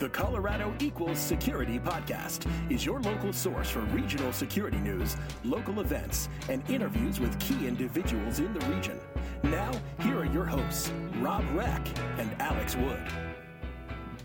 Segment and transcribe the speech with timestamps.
[0.00, 5.14] The Colorado Equals Security Podcast is your local source for regional security news,
[5.44, 8.98] local events, and interviews with key individuals in the region.
[9.42, 11.86] Now, here are your hosts, Rob Reck
[12.16, 12.98] and Alex Wood.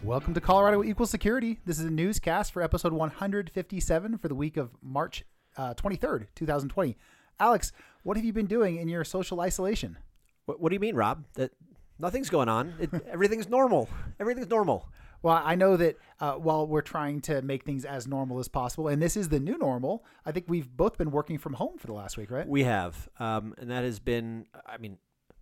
[0.01, 1.59] Welcome to Colorado Equal Security.
[1.65, 5.25] This is a newscast for episode 157 for the week of March
[5.57, 6.95] uh, 23rd, 2020.
[7.37, 7.73] Alex,
[8.03, 9.97] what have you been doing in your social isolation?
[10.45, 11.25] What, what do you mean, Rob?
[11.33, 11.51] That
[11.99, 12.75] nothing's going on.
[12.79, 13.89] It, everything's normal.
[14.21, 14.87] Everything's normal.
[15.25, 18.89] Well, I know that uh, while we're trying to make things as normal as possible,
[18.89, 21.87] and this is the new normal, I think we've both been working from home for
[21.87, 22.47] the last week, right?
[22.47, 24.45] We have, um, and that has been.
[24.67, 24.99] I mean,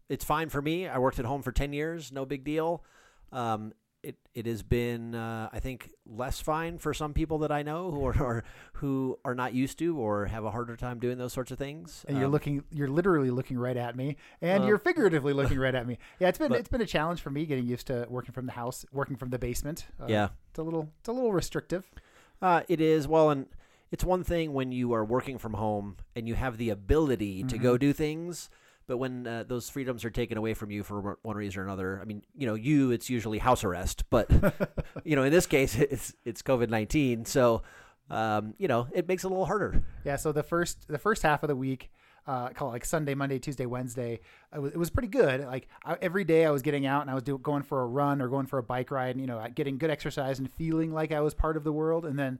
[0.08, 0.88] it's fine for me.
[0.88, 2.86] I worked at home for ten years, no big deal.
[3.34, 7.64] Um, it it has been uh, I think less fine for some people that I
[7.64, 8.44] know who are, are,
[8.74, 12.04] who are not used to or have a harder time doing those sorts of things.
[12.08, 15.58] And you're Um, looking, you're literally looking right at me, and Uh, you're figuratively looking
[15.58, 15.98] right at me.
[16.20, 18.46] Yeah, it's been but- it's been a challenge for me getting used to working from
[18.46, 19.88] the house, working from the basement.
[20.00, 21.90] Uh, Yeah, it's a little it's a little restrictive.
[22.42, 23.08] uh, it is.
[23.08, 23.48] Well, and
[23.92, 27.58] it's one thing when you are working from home and you have the ability to
[27.58, 28.50] go do things.
[28.88, 32.00] But when uh, those freedoms are taken away from you for one reason or another,
[32.02, 34.30] I mean, you know, you it's usually house arrest, but
[35.04, 37.64] you know, in this case, it's it's COVID nineteen, so
[38.10, 39.84] um, you know, it makes it a little harder.
[40.04, 41.90] Yeah, so the first the first half of the week,
[42.28, 44.20] uh, call it like Sunday, Monday, Tuesday, Wednesday,
[44.54, 45.46] it was, it was pretty good.
[45.46, 47.88] Like I, every day, I was getting out and I was do, going for a
[47.88, 50.92] run or going for a bike ride, and you know, getting good exercise and feeling
[50.94, 52.06] like I was part of the world.
[52.06, 52.40] And then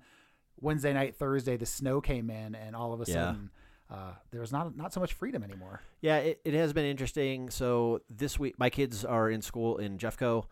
[0.60, 3.14] Wednesday night, Thursday, the snow came in, and all of a Yeah.
[3.14, 3.50] sudden,
[3.94, 5.82] uh, there was not not so much freedom anymore.
[6.02, 7.50] Yeah, it, it has been interesting.
[7.52, 10.46] So this week, my kids are in school in Jeffco,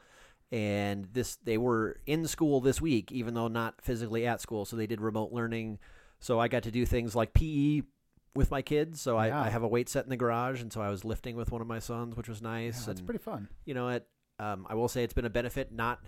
[0.52, 4.66] and this they were in school this week, even though not physically at school.
[4.66, 5.80] So they did remote learning.
[6.20, 7.82] So I got to do things like PE
[8.36, 9.02] with my kids.
[9.02, 9.42] So I, Yeah.
[9.42, 11.62] I have a weight set in the garage, and so I was lifting with one
[11.62, 12.86] of my sons, which was Yeah, nice.
[12.86, 13.48] that's and pretty fun.
[13.66, 14.08] you know, it.
[14.40, 16.00] Um, I will say it's been a benefit not.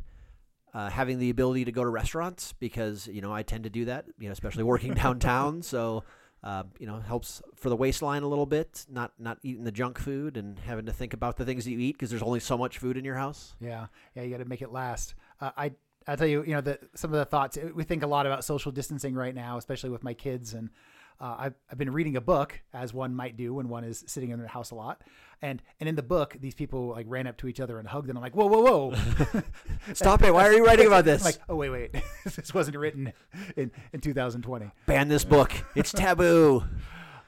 [0.76, 3.86] Uh, having the ability to go to restaurants because you know I tend to do
[3.86, 5.62] that, you know, especially working downtown.
[5.62, 6.04] So
[6.44, 8.86] uh, you know, helps for the waistline a little bit.
[8.90, 11.80] Not not eating the junk food and having to think about the things that you
[11.80, 13.56] eat because there's only so much food in your house.
[13.60, 15.16] Yeah, yeah, you got to make it last.
[15.40, 15.72] Uh, I
[16.08, 18.44] I tell you, you know, the, some of the thoughts we think a lot about
[18.44, 20.70] social distancing right now, especially with my kids, and
[21.20, 24.32] uh, I've I've been reading a book as one might do when one is sitting
[24.32, 25.02] in their house a lot,
[25.42, 28.10] and and in the book, these people like ran up to each other and hugged,
[28.10, 29.44] and I'm like, whoa, whoa, whoa,
[29.94, 30.34] Stop it!
[30.34, 31.22] Why are you writing about this?
[31.22, 31.96] I'm like, oh wait, wait,
[32.36, 33.14] this wasn't written
[33.56, 34.72] in in 2020.
[34.86, 35.52] Ban this book.
[35.76, 36.64] It's taboo.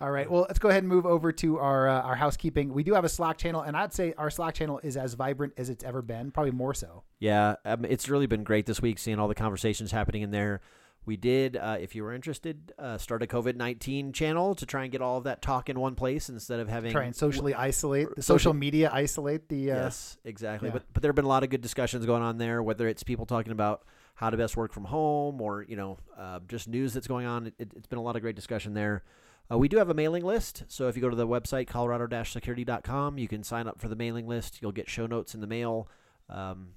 [0.02, 0.30] All right.
[0.30, 2.74] Well, let's go ahead and move over to our uh, our housekeeping.
[2.74, 5.54] We do have a Slack channel, and I'd say our Slack channel is as vibrant
[5.58, 7.04] as it's ever been, probably more so.
[7.20, 10.62] Yeah, um, it's really been great this week seeing all the conversations happening in there.
[11.06, 14.84] We did, uh, if you were interested, uh, start a COVID nineteen channel to try
[14.84, 17.54] and get all of that talk in one place instead of having Try and socially
[17.54, 19.72] isolate the social- social media, isolate the.
[19.72, 20.70] Uh, yes, exactly.
[20.70, 20.74] yeah.
[20.74, 22.64] But but there have been a lot of good discussions going on there.
[22.64, 23.84] Whether it's people talking about
[24.16, 27.48] how to best work from home, or you know, uh, just news that's going on.
[27.48, 29.04] It, it's been a lot of great discussion there.
[29.52, 33.18] Uh, we do have a mailing list, so if you go to the website colorado-security.com,
[33.20, 34.60] you can sign up for the mailing list.
[34.62, 35.88] You'll get show notes in the mail.
[36.30, 36.70] Um,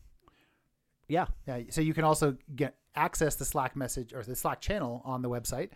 [1.09, 5.03] yeah, Yeah, so you can also get access the Slack message or the Slack channel
[5.05, 5.71] on the website.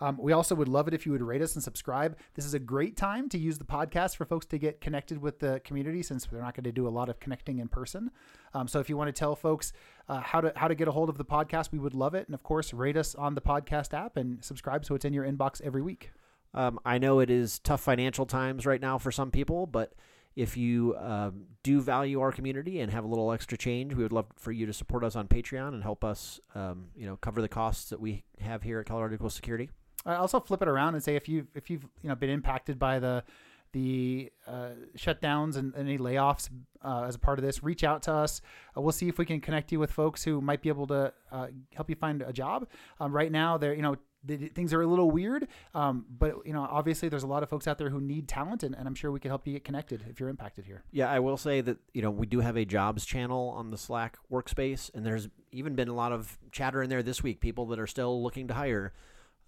[0.00, 2.16] Um, we also would love it if you would rate us and subscribe.
[2.34, 5.38] This is a great time to use the podcast for folks to get connected with
[5.38, 8.10] the community since they're not going to do a lot of connecting in person.
[8.52, 9.72] Um, so if you want to tell folks
[10.08, 12.26] uh, how to how to get a hold of the podcast, we would love it.
[12.26, 15.24] And of course, rate us on the podcast app and subscribe so it's in your
[15.24, 16.10] inbox every week.
[16.52, 19.94] Um, I know it is tough financial times right now for some people, but
[20.36, 24.12] if you um, do value our community and have a little extra change, we would
[24.12, 27.40] love for you to support us on Patreon and help us, um, you know, cover
[27.40, 29.70] the costs that we have here at Colorado Equal Security.
[30.04, 32.78] I also flip it around and say if you if you've you know been impacted
[32.78, 33.24] by the
[33.72, 36.48] the uh, shutdowns and any layoffs
[36.82, 38.40] uh, as a part of this, reach out to us.
[38.76, 41.12] Uh, we'll see if we can connect you with folks who might be able to
[41.32, 42.68] uh, help you find a job.
[43.00, 43.96] Um, right now, they're you know
[44.26, 47.66] things are a little weird, um, but you know obviously there's a lot of folks
[47.68, 50.04] out there who need talent, and, and I'm sure we can help you get connected
[50.08, 50.82] if you're impacted here.
[50.92, 53.78] Yeah, I will say that you know we do have a jobs channel on the
[53.78, 57.40] Slack workspace, and there's even been a lot of chatter in there this week.
[57.40, 58.92] People that are still looking to hire,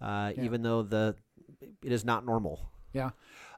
[0.01, 0.43] uh, Yeah.
[0.43, 1.15] even though the
[1.83, 2.69] it is not normal.
[2.93, 3.11] Yeah.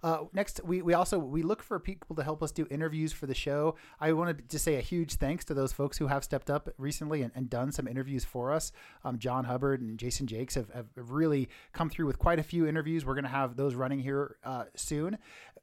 [0.03, 3.27] Uh, next, we, we also we look for people to help us do interviews for
[3.27, 3.75] the show.
[4.00, 7.21] I wanted to say a huge thanks to those folks who have stepped up recently
[7.21, 8.71] and, and done some interviews for us.
[9.03, 12.65] Um, John Hubbard and Jason Jakes have, have really come through with quite a few
[12.65, 13.06] interviews.
[13.06, 15.18] We're going to have those running here uh, soon.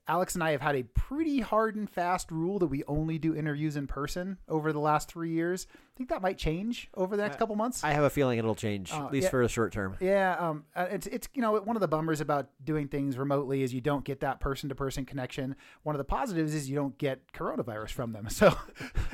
[0.07, 3.35] Alex and I have had a pretty hard and fast rule that we only do
[3.35, 5.67] interviews in person over the last three years.
[5.71, 7.83] I think that might change over the next couple months.
[7.85, 9.31] I have a feeling it'll change, Uh, at least yeah.
[9.31, 9.97] for a short term.
[10.01, 13.63] Yeah, um, uh, it's it's you know one of the bummers about doing things remotely
[13.63, 15.57] is you don't get that that person to person connection.
[15.83, 18.29] One of the positives is you don't get coronavirus from them.
[18.39, 18.55] So,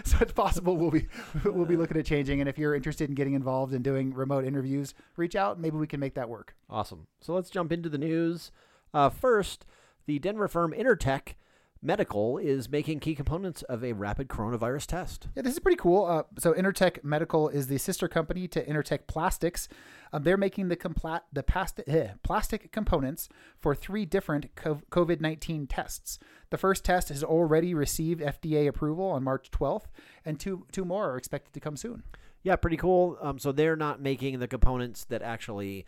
[0.05, 1.06] so it's possible we'll be
[1.44, 2.40] we'll be looking at changing.
[2.40, 5.58] And if you're interested in getting involved in doing remote interviews, reach out.
[5.58, 6.55] Maybe we can make that work.
[6.69, 7.06] Awesome.
[7.20, 8.50] So let's jump into the news.
[8.93, 9.64] Uh, first,
[10.06, 11.34] the Denver firm Intertech
[11.84, 15.28] Medical is making key components of a rapid coronavirus test.
[15.36, 16.06] Yeah, this is pretty cool.
[16.06, 19.69] Uh, so Intertech Medical is the sister company to Intertech Plastics.
[20.10, 23.28] Um, they're making the compla- the past- eh, plastic components
[23.60, 26.19] for three different COVID 19 tests.
[26.48, 29.88] The first test has already received FDA approval on March 12th,
[30.25, 32.02] and two, two more are expected to come soon.
[32.42, 33.19] Yeah, pretty cool.
[33.20, 35.84] Um, so they're not making the components that actually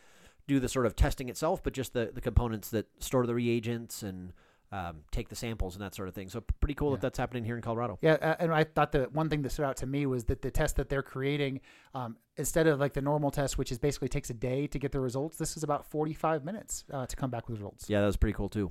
[0.46, 4.02] do the sort of testing itself, but just the, the components that store the reagents
[4.02, 4.34] and
[4.72, 6.28] um, take the samples and that sort of thing.
[6.28, 6.96] So pretty cool yeah.
[6.96, 7.98] that that's happening here in Colorado.
[8.02, 10.42] Yeah, uh, and I thought that one thing that stood out to me was that
[10.42, 11.60] the test that they're creating,
[11.94, 14.92] um, instead of like the normal test, which is basically takes a day to get
[14.92, 17.88] the results, this is about 45 minutes uh, to come back with results.
[17.88, 18.70] Yeah, that was pretty cool too.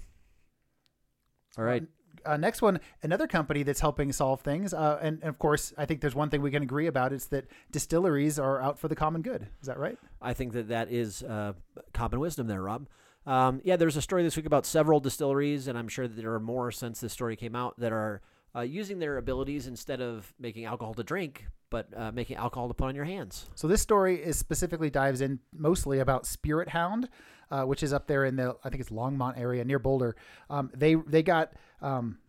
[1.57, 1.81] All right.
[1.81, 1.87] Um,
[2.25, 5.85] uh, next one, another company that's helping solve things, uh, and, and, of course, I
[5.85, 8.95] think there's one thing we can agree about: it's that distilleries are out for the
[8.95, 9.47] common good.
[9.61, 9.97] Is that right?
[10.21, 11.53] I think that that is uh,
[11.93, 12.87] common wisdom there, Rob.
[13.25, 16.33] Um, yeah, there's a story this week about several distilleries, and I'm sure that there
[16.33, 18.21] are more since this story came out that are
[18.55, 22.73] uh, using their abilities instead of making alcohol to drink, but uh, making alcohol to
[22.73, 23.49] put on your hands.
[23.55, 27.09] So this story is specifically dives in mostly about Spirit Hound,
[27.51, 30.15] uh, which is up there in the I think it's Longmont area near Boulder.
[30.49, 32.19] Um, they they got um,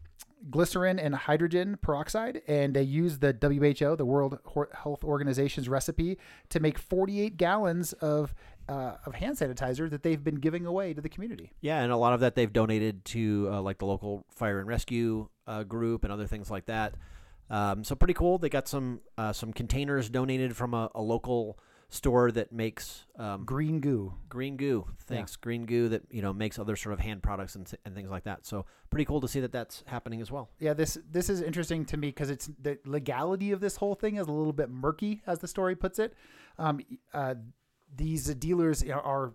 [0.50, 4.38] glycerin and hydrogen peroxide, and they used the WHO, the World
[4.72, 6.18] Health Organization's recipe,
[6.50, 8.34] to make 48 gallons of
[8.68, 11.52] uh, of hand sanitizer that they've been giving away to the community.
[11.60, 14.66] Yeah, and a lot of that they've donated to uh, like the local fire and
[14.66, 16.94] rescue uh, group and other things like that.
[17.48, 18.38] Um, so pretty cool.
[18.38, 23.44] They got some uh, some containers donated from a, a local store that makes um,
[23.44, 24.12] green goo.
[24.28, 24.86] Green goo.
[25.06, 25.42] Thanks, yeah.
[25.42, 28.24] green goo that you know makes other sort of hand products and, and things like
[28.24, 28.46] that.
[28.46, 30.50] So pretty cool to see that that's happening as well.
[30.58, 34.16] Yeah, this this is interesting to me because it's the legality of this whole thing
[34.16, 36.14] is a little bit murky, as the story puts it.
[36.58, 36.80] Um,
[37.14, 37.34] uh,
[37.94, 39.34] these dealers are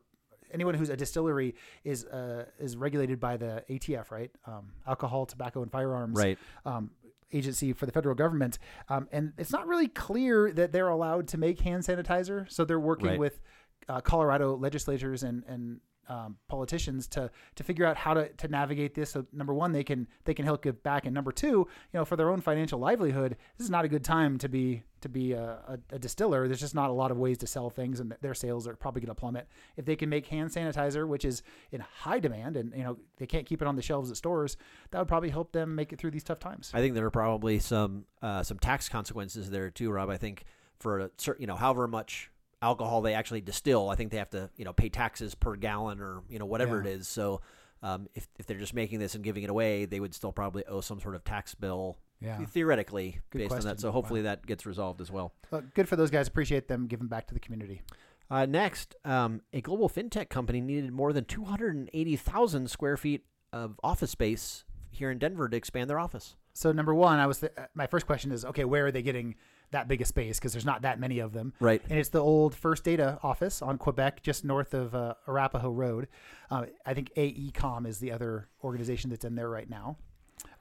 [0.53, 4.31] anyone who's a distillery is uh, is regulated by the ATF, right?
[4.45, 6.37] Um, Alcohol, Tobacco, and Firearms right.
[6.65, 6.91] um,
[7.33, 8.57] agency for the federal government,
[8.89, 12.51] um, and it's not really clear that they're allowed to make hand sanitizer.
[12.51, 13.19] So they're working right.
[13.19, 13.41] with
[13.89, 15.79] uh, Colorado legislators and and
[16.11, 19.11] um, politicians to to figure out how to, to navigate this.
[19.11, 22.05] So number one, they can they can help give back, and number two, you know,
[22.05, 25.31] for their own financial livelihood, this is not a good time to be to be
[25.31, 26.47] a, a, a distiller.
[26.47, 29.01] There's just not a lot of ways to sell things, and their sales are probably
[29.01, 29.47] going to plummet.
[29.77, 33.25] If they can make hand sanitizer, which is in high demand, and you know they
[33.25, 34.57] can't keep it on the shelves at stores,
[34.91, 36.71] that would probably help them make it through these tough times.
[36.73, 40.09] I think there are probably some uh, some tax consequences there too, Rob.
[40.09, 40.43] I think
[40.81, 42.30] for a certain, you know, however much
[42.61, 45.99] alcohol they actually distill, I think they have to you know pay taxes per gallon
[45.99, 46.89] or you know whatever yeah.
[46.89, 47.07] it is.
[47.07, 47.41] So
[47.83, 50.65] um, if if they're just making this and giving it away, they would still probably
[50.65, 51.97] owe some sort of tax bill.
[52.19, 52.37] Yeah.
[52.45, 53.69] Theoretically, good based question.
[53.69, 53.81] on that.
[53.81, 54.25] So hopefully wow.
[54.25, 55.33] that gets resolved as well.
[55.49, 55.63] well.
[55.73, 56.27] Good for those guys.
[56.27, 57.81] Appreciate them giving back to the community.
[58.29, 64.11] Uh, next, um, a global fintech company needed more than 280,000 square feet of office
[64.11, 66.35] space here in Denver to expand their office.
[66.53, 69.35] So number one, I was th- my first question is okay, where are they getting
[69.71, 71.53] that big a space because there's not that many of them.
[71.59, 71.81] Right.
[71.89, 76.07] And it's the old First Data office on Quebec, just north of uh, Arapahoe Road.
[76.49, 79.97] Uh, I think AECOM is the other organization that's in there right now.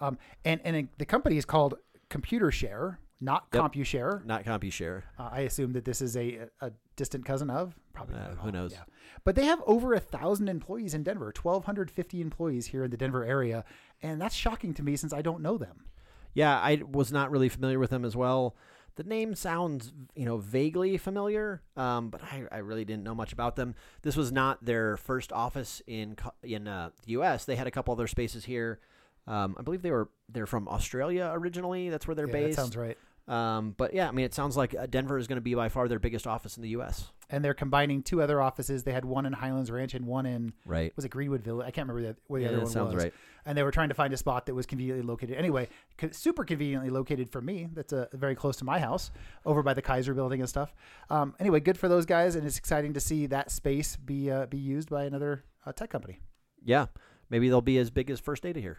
[0.01, 1.75] Um, and and the company is called
[2.11, 3.65] Computershare, not yep.
[3.65, 4.25] CompuShare.
[4.25, 5.03] Not CompuShare.
[5.19, 7.75] Uh, I assume that this is a, a distant cousin of.
[7.93, 8.17] Probably.
[8.17, 8.73] Uh, who knows?
[8.73, 8.84] Yeah.
[9.25, 13.25] But they have over a thousand employees in Denver, 1,250 employees here in the Denver
[13.25, 13.65] area,
[14.03, 15.84] and that's shocking to me since I don't know them.
[16.32, 18.55] Yeah, I was not really familiar with them as well
[19.01, 23.33] the name sounds you know vaguely familiar, um, but I, I, really didn't know much
[23.33, 23.75] about them.
[24.03, 27.47] This was not their first office in in uh, the U.S.
[27.47, 28.79] They had a couple other spaces here.
[29.27, 31.89] Um, I believe they were they're from Australia originally.
[31.89, 32.57] That's where they're yeah, based.
[32.57, 32.99] That sounds right.
[33.27, 35.71] Um, but yeah, I mean, it sounds like uh, Denver is going to be by
[35.71, 37.11] far their biggest office in the U.S.
[37.32, 38.82] And they're combining two other offices.
[38.82, 40.93] They had one in Highlands Ranch and one in right.
[40.96, 41.67] Was it Greenwood Village?
[41.67, 43.05] I can't remember the, where the yeah, other one sounds was.
[43.05, 43.15] right.
[43.46, 45.37] And they were trying to find a spot that was conveniently located.
[45.37, 45.69] Anyway,
[46.10, 47.69] super conveniently located for me.
[47.72, 49.10] That's uh, very close to my house,
[49.46, 50.75] over by the Kaiser Building and stuff.
[51.08, 54.46] Um, anyway, good for those guys, and it's exciting to see that space be uh,
[54.46, 56.19] be used by another uh, tech company.
[56.63, 56.87] Yeah,
[57.31, 58.79] maybe they'll be as big as First Data here.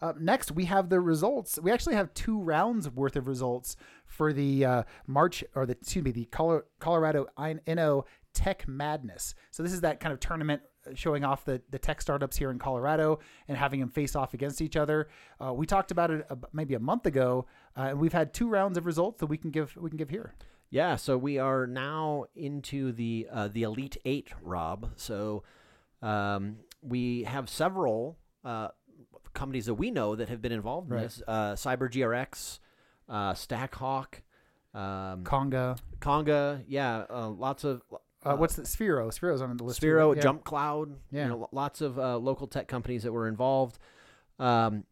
[0.00, 1.58] Uh, next, we have the results.
[1.62, 6.04] We actually have two rounds worth of results for the uh, March or the excuse
[6.04, 6.26] me the
[6.78, 9.34] Colorado Inno Tech Madness.
[9.50, 12.50] So this is that kind of tournament uh, showing off the, the tech startups here
[12.50, 15.08] in Colorado and having them face off against each other.
[15.42, 18.76] Uh, we talked about it maybe a month ago, uh, and we've had two rounds
[18.76, 20.34] of results that we can give we can give here.
[20.68, 24.90] Yeah, so we are now into the uh, the Elite Eight, Rob.
[24.96, 25.44] So
[26.02, 28.68] um, we have several uh,
[29.36, 31.02] companies that we know that have been involved in Right.
[31.04, 32.58] this: uh, Cyber GRX,
[33.08, 34.22] uh, Stackhawk,
[34.74, 35.78] um, Conga.
[36.00, 36.64] Conga.
[36.66, 37.82] Yeah, uh, lots of
[38.24, 39.06] Uh, what's the Sphero?
[39.16, 39.80] Sphero's on the list.
[39.80, 40.16] Sphero, right?
[40.16, 40.22] Yeah.
[40.22, 40.96] Jump Cloud.
[41.12, 41.22] Yeah.
[41.24, 43.78] You know, lots of uh, local tech companies that were involved.
[44.40, 44.82] Um,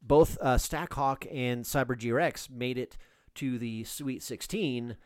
[0.00, 2.96] both uh, Stackhawk and Cyber GRX made it
[3.34, 4.96] to the Sweet 16,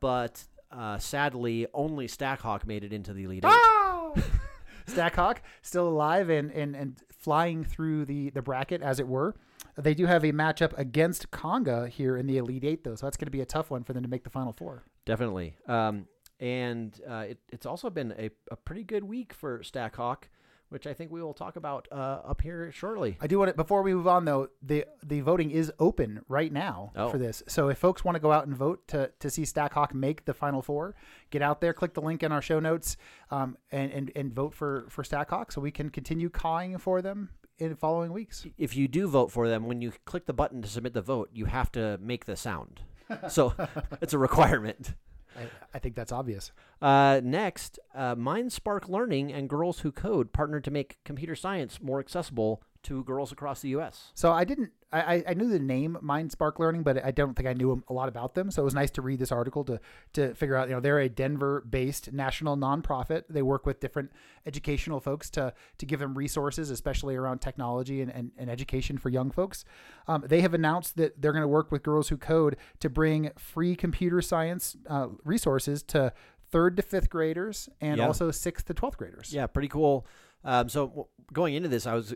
[0.00, 3.50] but uh, sadly, only Stackhawk made it into the Elite Eight.
[3.52, 4.12] Ah!
[4.86, 9.34] Stackhawk still alive and, and, and flying through the, the bracket, as it were.
[9.76, 13.16] They do have a matchup against Conga here in the Elite Eight, though, so that's
[13.16, 14.84] going to be a tough one for them to make the Final Four.
[15.06, 15.56] Definitely.
[15.66, 16.06] Um,
[16.38, 20.28] and uh, it, it's also been a, a pretty good week for Stackhawk,
[20.70, 21.94] which I think we will talk about uh,
[22.24, 23.16] up here shortly.
[23.20, 26.52] I do want to before we move on though, the the voting is open right
[26.52, 27.10] now Oh.
[27.10, 27.42] for this.
[27.48, 30.34] So if folks want to go out and vote to to see Stackhawk make the
[30.34, 30.94] final four,
[31.30, 32.96] get out there, click the link in our show notes,
[33.30, 37.30] um, and and and vote for for Stackhawk so we can continue calling for them
[37.58, 38.44] in following weeks.
[38.58, 41.30] if you do vote for them, when you click the button to submit the vote,
[41.32, 42.80] you have to make the sound.
[43.28, 43.54] So
[44.02, 44.94] it's a requirement.
[45.36, 46.52] I, I think that's obvious.
[46.80, 52.00] Uh, next, uh, MindSpark Learning and Girls Who Code partnered to make computer science more
[52.00, 54.12] accessible to girls across the U.S.
[54.14, 54.70] So I didn't.
[54.92, 58.08] I, I- knew the name MindSpark Learning, but I don't think I knew a lot
[58.08, 58.52] about them.
[58.52, 59.80] So it was nice to read this article to
[60.12, 60.68] to figure out.
[60.68, 63.24] You know, they're a Denver-based national nonprofit.
[63.28, 64.12] They work with different
[64.46, 69.08] educational folks to to give them resources, especially around technology and, and, and education for
[69.08, 69.64] young folks.
[70.06, 73.30] Um, they have announced that they're going to work with Girls Who Code to bring
[73.36, 76.12] free computer science uh, resources to
[76.52, 78.06] third to fifth graders and Yeah.
[78.06, 79.32] also sixth to twelfth graders.
[79.32, 80.06] Yeah, pretty cool.
[80.44, 82.14] Um, so w- going into this, I was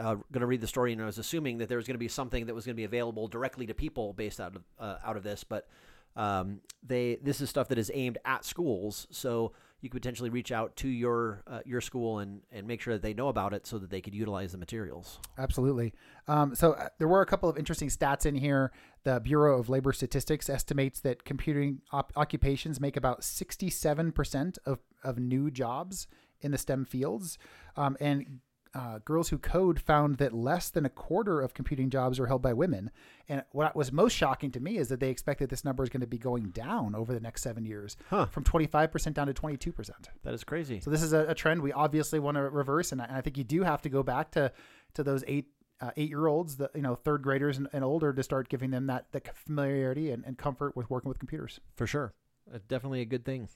[0.00, 1.98] uh, going to read the story, and I was assuming that there was going to
[1.98, 4.96] be something that was going to be available directly to people based out of uh,
[5.04, 5.44] out of this.
[5.44, 5.68] But
[6.16, 10.52] um, they this is stuff that is aimed at schools, so you could potentially reach
[10.52, 13.66] out to your uh, your school and and make sure that they know about it,
[13.66, 15.20] so that they could utilize the materials.
[15.38, 15.92] Absolutely.
[16.26, 18.72] Um, so uh, there were a couple of interesting stats in here.
[19.04, 25.18] The Bureau of Labor Statistics estimates that computing op- occupations make about 67% of, of
[25.18, 26.06] new jobs
[26.42, 27.38] in the STEM fields.
[27.76, 28.40] Um, and
[28.74, 32.40] uh, Girls Who Code found that less than a quarter of computing jobs are held
[32.42, 32.90] by women.
[33.28, 35.88] And what was most shocking to me is that they expect that this number is
[35.88, 38.26] going to be going down over the next seven years Huh.
[38.26, 39.90] from 25% down to 22%.
[40.22, 40.80] That is crazy.
[40.80, 43.20] So this is a, a trend we obviously want to reverse, and I, and I
[43.20, 44.52] think you do have to go back to
[44.94, 45.46] to those eight
[45.80, 48.70] uh, eight year olds, the you know third graders and, and older, to start giving
[48.70, 51.58] them that the familiarity and, and comfort with working with computers.
[51.74, 52.12] For sure,
[52.54, 53.48] uh, definitely a good thing.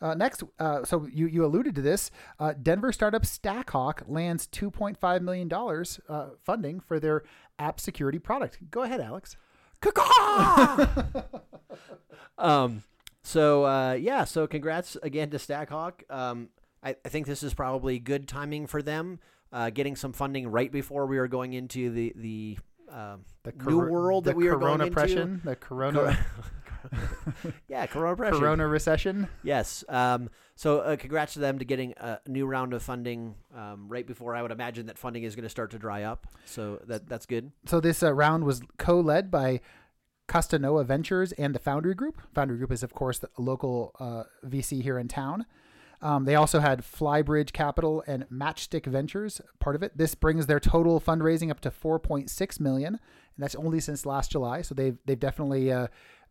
[0.00, 2.10] Uh, next, uh, so you, you alluded to this.
[2.38, 5.52] Uh, Denver startup Stackhawk lands $2.5 million
[6.08, 7.24] uh, funding for their
[7.58, 8.58] app security product.
[8.70, 9.36] Go ahead, Alex.
[12.38, 12.82] um,
[13.22, 16.02] so uh, yeah, so congrats again to Stackhawk.
[16.10, 16.48] Um,
[16.82, 19.20] I, I think this is probably good timing for them,
[19.52, 22.58] uh, getting some funding right before we are going into the the,
[22.90, 25.40] um, The new world the that we are corona going into.
[25.44, 26.18] the corona,
[27.68, 28.40] yeah, Corona depression.
[28.40, 29.28] corona recession.
[29.42, 29.84] Yes.
[29.88, 34.06] Um, so uh, congrats to them to getting a new round of funding um, right
[34.06, 36.26] before I would imagine that funding is going to start to dry up.
[36.46, 37.52] So that that's good.
[37.66, 39.60] So this uh, round was co-led by
[40.28, 42.20] Costanoa Ventures and the Foundry Group.
[42.34, 45.46] Foundry Group is, of course, the local uh, VC here in town.
[46.00, 49.96] Um, they also had Flybridge Capital and Matchstick Ventures part of it.
[49.96, 52.98] This brings their total fundraising up to 4.6 million, and
[53.36, 54.62] that's only since last July.
[54.62, 55.88] So they've they've definitely uh,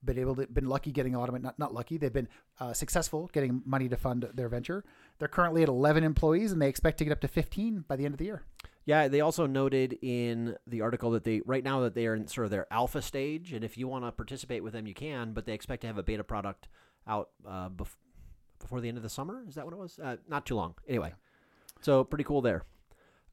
[0.07, 1.39] been able to been lucky getting a lot of.
[1.39, 1.97] Not not lucky.
[1.97, 2.27] They've been
[2.59, 4.83] uh, successful getting money to fund their venture.
[5.19, 8.05] They're currently at 11 employees, and they expect to get up to 15 by the
[8.05, 8.43] end of the year.
[8.85, 12.25] Yeah, they also noted in the article that they right now that they are in
[12.27, 15.33] sort of their alpha stage, and if you want to participate with them, you can.
[15.33, 16.69] But they expect to have a beta product
[17.05, 17.97] out uh, bef-
[18.59, 19.43] before the end of the summer.
[19.47, 19.99] Is that what it was?
[19.99, 20.75] Uh, not too long.
[20.87, 21.13] Anyway,
[21.81, 22.63] so pretty cool there.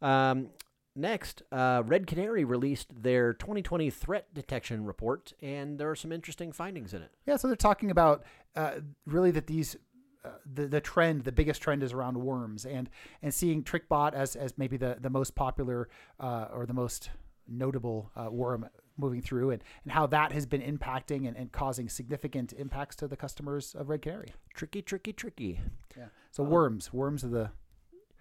[0.03, 0.49] Um,
[0.97, 6.53] next, uh, Red Canary released their 2020 threat detection report, and there are some interesting
[6.53, 7.11] findings in it.
[7.27, 8.25] Yeah, so they're talking about
[8.57, 9.77] uh, really that these
[10.25, 12.89] uh, the the trend, the biggest trend is around worms, and
[13.23, 17.11] and seeing TrickBot as as maybe the the most popular uh, or the most
[17.47, 21.89] notable uh, worm moving through, and and how that has been impacting and, and causing
[21.89, 24.33] significant impacts to the customers of Red Canary.
[24.55, 25.61] Tricky, tricky, tricky.
[25.97, 26.07] Yeah.
[26.31, 27.51] So worms, worms are the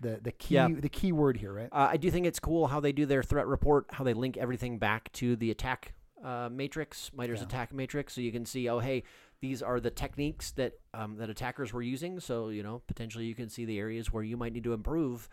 [0.01, 0.67] the the key Yeah.
[0.77, 1.69] the key word here, right?
[1.71, 4.37] Uh, I do think it's cool how they do their threat report, how they link
[4.37, 7.47] everything back to the attack uh, matrix, MITRE's Yeah.
[7.47, 9.03] attack matrix, so you can see, oh, hey,
[9.41, 12.19] these are the techniques that um, that attackers were using.
[12.19, 15.27] So you know, potentially you can see the areas where you might need to improve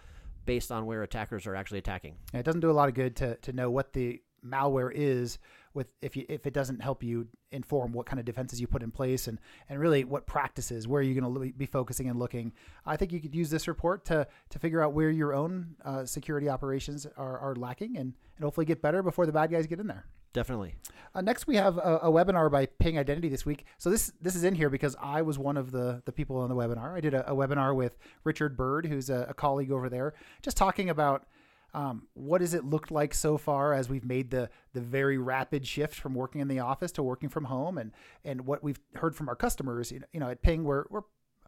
[0.47, 2.17] based on where attackers are actually attacking.
[2.33, 5.39] And it doesn't do a lot of good to, to know what the malware is
[5.73, 8.83] with if you if it doesn't help you inform what kind of defenses you put
[8.83, 12.19] in place and and really what practices where are you're going to be focusing and
[12.19, 12.53] looking.
[12.85, 16.05] I think you could use this report to to figure out where your own uh,
[16.05, 19.81] security operations are, are lacking and and hopefully get better before the bad guys get
[19.81, 20.07] in there.
[20.33, 20.77] Definitely.
[21.13, 23.65] Uh, next, we have a, a, webinar by Ping Identity this week.
[23.79, 26.49] So this this is in here because I was one of the the people on
[26.49, 26.95] the webinar.
[26.95, 30.57] I did a, a webinar with Richard Bird, who's a, a colleague over there, just
[30.57, 31.27] talking about
[31.75, 35.67] um, what has it looked like so far as we've made the the very rapid
[35.67, 37.93] shift from working in the office to working from home, and
[38.25, 39.93] and what we've heard from our customers.
[39.93, 41.03] You know, at Ping, we're we're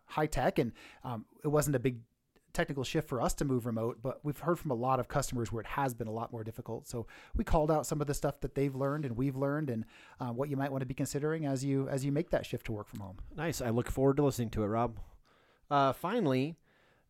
[0.06, 0.72] high tech, and
[1.04, 1.98] um, it wasn't a big
[2.52, 5.50] technical shift for us to move remote, but we've heard from a lot of customers
[5.50, 6.86] where it has been a lot more difficult.
[6.86, 9.84] So we called out some of the stuff that they've learned and we've learned, and
[10.20, 12.66] uh, what you might want to be considering as you as you make that shift
[12.66, 13.16] to work from home.
[13.36, 13.60] Nice.
[13.60, 14.98] I look forward to listening to it, Rob.
[15.70, 16.56] Uh, finally,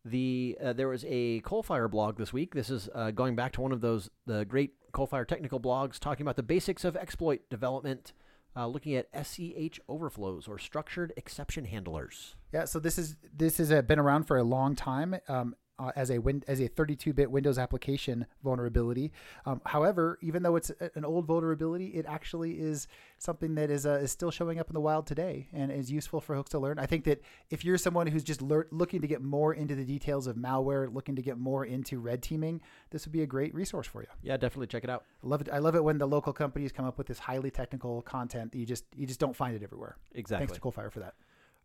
[0.05, 2.53] the uh, there was a Coalfire blog this week.
[2.53, 6.23] This is uh, going back to one of those the great Coalfire technical blogs talking
[6.23, 8.13] about the basics of exploit development
[8.55, 12.35] uh, looking at SEH overflows or structured exception handlers.
[12.53, 15.15] Yeah, so this is this has uh, been around for a long time.
[15.27, 19.11] Um, uh, as a win- as a 32-bit Windows application vulnerability.
[19.45, 22.87] Um, however, even though it's an old vulnerability, it actually is
[23.17, 26.21] something that is uh, is still showing up in the wild today and is useful
[26.21, 26.77] for folks to learn.
[26.79, 29.85] I think that if you're someone who's just lear- looking to get more into the
[29.85, 32.61] details of malware, looking to get more into red teaming,
[32.91, 34.07] this would be a great resource for you.
[34.21, 35.05] Yeah, definitely check it out.
[35.23, 35.49] I love it.
[35.51, 38.57] I love it when the local companies come up with this highly technical content that
[38.59, 39.97] you just you just don't find it everywhere.
[40.13, 40.47] Exactly.
[40.47, 41.15] Thanks to Coalfire for that.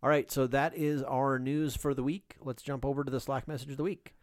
[0.03, 2.37] All right, so that is our news for the week.
[2.41, 4.15] Let's jump over to the Slack message of the week.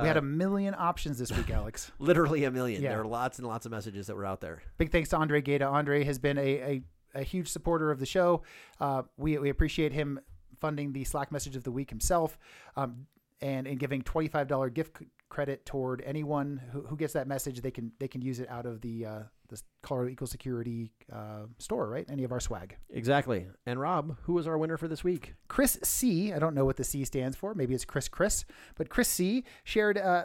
[0.00, 1.92] We had a million options this week, Alex.
[1.98, 2.82] literally a million.
[2.82, 2.90] Yeah.
[2.90, 4.62] There are lots and lots of messages that were out there.
[4.78, 5.66] Big thanks to Andre Gata.
[5.66, 6.82] Andre has been a, a,
[7.14, 8.42] a huge supporter of the show.
[8.80, 10.18] Uh, we, we appreciate him
[10.60, 12.38] funding the Slack message of the week himself
[12.76, 13.06] um,
[13.42, 14.96] and, and giving $25 gift
[15.32, 17.62] credit toward anyone who, who gets that message.
[17.62, 21.46] They can they can use it out of the uh, the Colorado Equal Security uh,
[21.58, 22.06] store, right?
[22.10, 22.76] Any of our swag.
[22.90, 23.46] Exactly.
[23.64, 25.34] And Rob, who was our winner for this week?
[25.48, 26.34] Chris C.
[26.34, 27.54] I don't know what the C stands for.
[27.54, 28.44] Maybe it's Chris Chris,
[28.76, 29.44] but Chris C.
[29.64, 30.24] shared uh,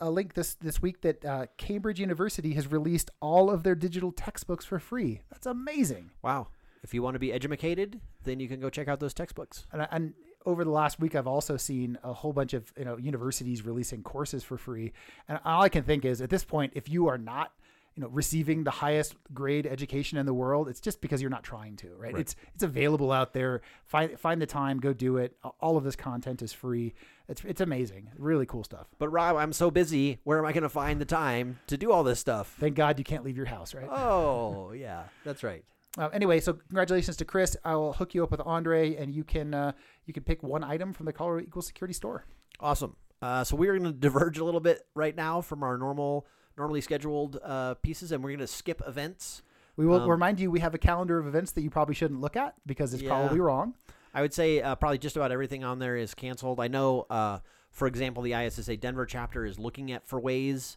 [0.00, 4.10] a link this this week that uh, Cambridge University has released all of their digital
[4.10, 5.20] textbooks for free.
[5.30, 6.10] That's amazing.
[6.20, 6.48] Wow.
[6.82, 9.66] If you want to be educated, then you can go check out those textbooks.
[9.72, 10.14] And, and
[10.48, 14.02] over the last week, I've also seen a whole bunch of you know universities releasing
[14.02, 14.92] courses for free.
[15.28, 17.52] And all I can think is at this point, if you are not
[17.94, 21.42] you know receiving the highest grade education in the world, it's just because you're not
[21.42, 22.14] trying to, right?
[22.14, 22.20] Right.
[22.20, 23.60] It's it's available out there.
[23.84, 25.36] Find find the time, go do it.
[25.60, 26.94] All of this content is free.
[27.28, 28.08] It's it's amazing.
[28.16, 28.86] Really cool stuff.
[28.98, 30.18] But Rob, I'm so busy.
[30.24, 32.56] Where am I going to find the time to do all this stuff?
[32.58, 33.88] Thank God you can't leave your house, right?
[33.90, 35.62] Oh, yeah, that's right.
[35.98, 37.56] Uh, anyway, so congratulations to Chris.
[37.64, 39.72] I will hook you up with Andre, and you can uh,
[40.06, 42.24] you can pick one item from the Colorado Equal Security Store.
[42.60, 42.96] Awesome.
[43.20, 46.26] Uh, so we are going to diverge a little bit right now from our normal,
[46.56, 49.42] normally scheduled uh, pieces, and we're going to skip events.
[49.76, 52.20] We will Um, remind you we have a calendar of events that you probably shouldn't
[52.20, 53.10] look at because it's Yeah.
[53.10, 53.74] probably wrong.
[54.14, 56.58] I would say uh, probably just about everything on there is canceled.
[56.60, 60.76] I know, uh, for example, the ISSA Denver chapter is looking at for ways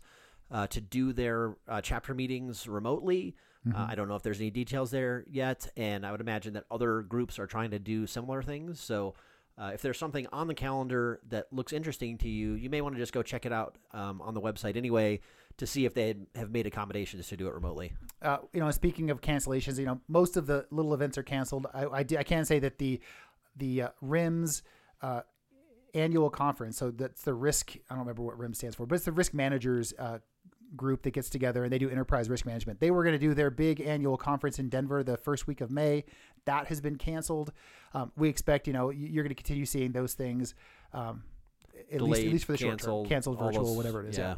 [0.52, 3.36] uh, to do their uh, chapter meetings remotely.
[3.70, 6.66] Uh, I don't know if there's any details there yet, and I would imagine that
[6.72, 8.80] other groups are trying to do similar things.
[8.80, 9.14] So,
[9.58, 12.96] uh, if there's something on the calendar that looks interesting to you, you may want
[12.96, 15.20] to just go check it out um, on the website anyway
[15.58, 17.94] to see if they have made accommodations to do it remotely.
[18.22, 21.68] Uh, you know, speaking of cancellations, you know, most of the little events are canceled.
[21.74, 23.00] I I, I can say that the
[23.56, 24.64] the uh, RIMS
[25.02, 25.22] uh,
[25.94, 27.76] annual conference, so that's the risk.
[27.90, 29.94] I don't remember what RIMS stands for, but it's the risk managers.
[30.00, 30.20] Uh,
[30.76, 32.80] group that gets together and they do enterprise risk management.
[32.80, 35.70] They were going to do their big annual conference in Denver the first week of
[35.72, 36.06] May.
[36.46, 37.52] That has been canceled.
[37.94, 40.56] Um, we expect, you know, you're going to continue seeing those things,
[40.94, 41.24] um,
[41.92, 44.18] at least at least for the short term, canceled, canceled, virtual, those- whatever it is.
[44.18, 44.36] yeah.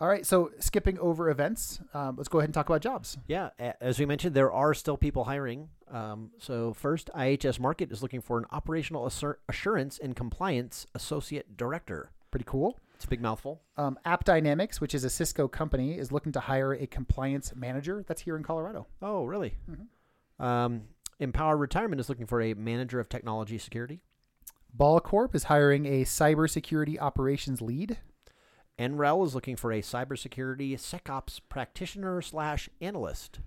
[0.00, 0.26] All right.
[0.26, 3.16] So skipping over events, um, let's go ahead and talk about jobs.
[3.28, 5.68] Yeah, as we mentioned, there are still people hiring.
[5.88, 11.56] Um, so first, IHS Markit is looking for an operational assur- assurance and compliance associate
[11.56, 12.10] director.
[12.34, 12.80] Pretty cool.
[12.96, 13.62] It's a big mouthful.
[13.76, 18.04] Um, App Dynamics, which is a Cisco company, is looking to hire a compliance manager.
[18.08, 18.88] That's here in Colorado.
[19.00, 19.54] Oh, really?
[20.40, 20.82] Um,
[21.20, 24.00] Empower Retirement is looking for a manager of technology security.
[24.72, 27.98] Ball Corp is hiring a cybersecurity operations lead.
[28.80, 33.38] NREL is looking for a cybersecurity SecOps practitioner slash analyst.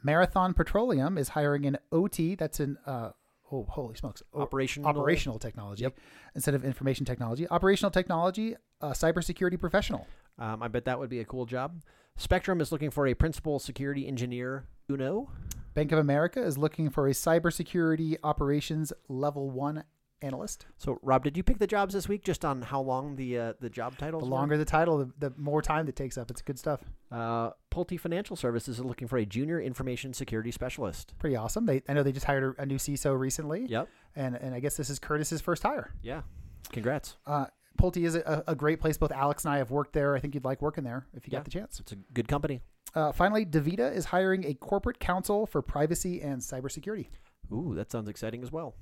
[0.00, 2.36] Marathon Petroleum is hiring an OT.
[2.36, 3.10] That's an uh,
[3.52, 5.98] oh holy smokes, O- Operational- operational technology Yep.
[6.34, 7.46] instead of information technology.
[7.48, 10.06] Operational technology, uh, cybersecurity professional.
[10.38, 11.82] Um, I bet that would be a cool job.
[12.16, 14.64] Spectrum is looking for a principal security engineer.
[14.88, 15.30] Uno.
[15.74, 19.84] Bank of America is looking for a cybersecurity operations level one
[20.22, 20.66] analyst.
[20.78, 23.52] So, Rob, did you pick the jobs this week just on how long the uh,
[23.60, 24.22] the job titles?
[24.22, 24.36] The were?
[24.36, 26.30] longer the title, the, the more time it takes up.
[26.30, 26.80] It's good stuff.
[27.10, 31.14] Uh, Pulte Financial Services is looking for a junior information security specialist.
[31.18, 31.66] Pretty awesome.
[31.66, 33.66] They I know they just hired a, a new CISO recently.
[33.66, 33.88] Yep.
[34.16, 35.92] And and I guess this is Curtis's first hire.
[36.02, 36.22] Yeah.
[36.70, 37.16] Congrats.
[37.26, 37.46] Uh,
[37.78, 38.96] Pulte is a, a great place.
[38.98, 40.14] Both Alex and I have worked there.
[40.14, 41.38] I think you'd like working there if you Yeah.
[41.38, 41.80] got the chance.
[41.80, 42.60] It's a good company.
[42.94, 47.06] Uh, finally, Davita is hiring a corporate counsel for privacy and cybersecurity.
[47.50, 48.74] Ooh, that sounds exciting as well.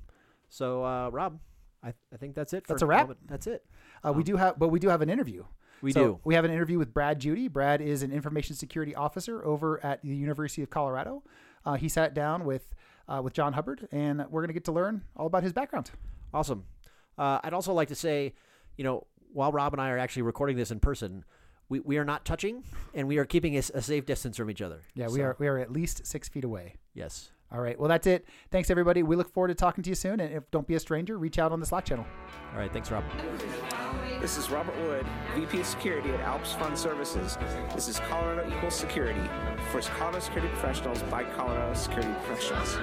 [0.51, 1.39] So, uh, Rob,
[1.83, 2.67] I, I think that's it.
[2.67, 3.03] For That's a wrap?
[3.03, 3.19] moment.
[3.27, 3.65] That's it.
[4.05, 5.45] Uh, we do have, but we do have an interview.
[5.81, 6.19] We So do.
[6.23, 7.47] We have an interview with Brad Judy.
[7.47, 11.23] Brad is an information security officer over at the University of Colorado.
[11.65, 12.75] Uh, he sat down with
[13.07, 15.89] uh, with John Hubbard, and we're going to get to learn all about his background.
[16.33, 16.65] Awesome.
[17.17, 18.33] Uh, I'd also like to say,
[18.77, 21.25] you know, while Rob and I are actually recording this in person,
[21.67, 24.81] we, we are not touching and we are keeping a safe distance from each other.
[24.93, 26.75] Yeah, we So, are we are at least six feet away.
[26.93, 27.31] Yes.
[27.53, 27.77] All right.
[27.77, 28.25] Well, that's it.
[28.49, 29.03] Thanks everybody.
[29.03, 30.21] We look forward to talking to you soon.
[30.21, 32.05] And if don't be a stranger, reach out on the Slack channel.
[32.53, 32.71] All right.
[32.71, 33.03] Thanks, Rob.
[34.21, 37.37] This is Robert Wood, VP of Security at Alps Fund Services.
[37.75, 39.19] This is Colorado Equals Security
[39.71, 42.77] for Colorado Security Professionals by Colorado Security Professionals.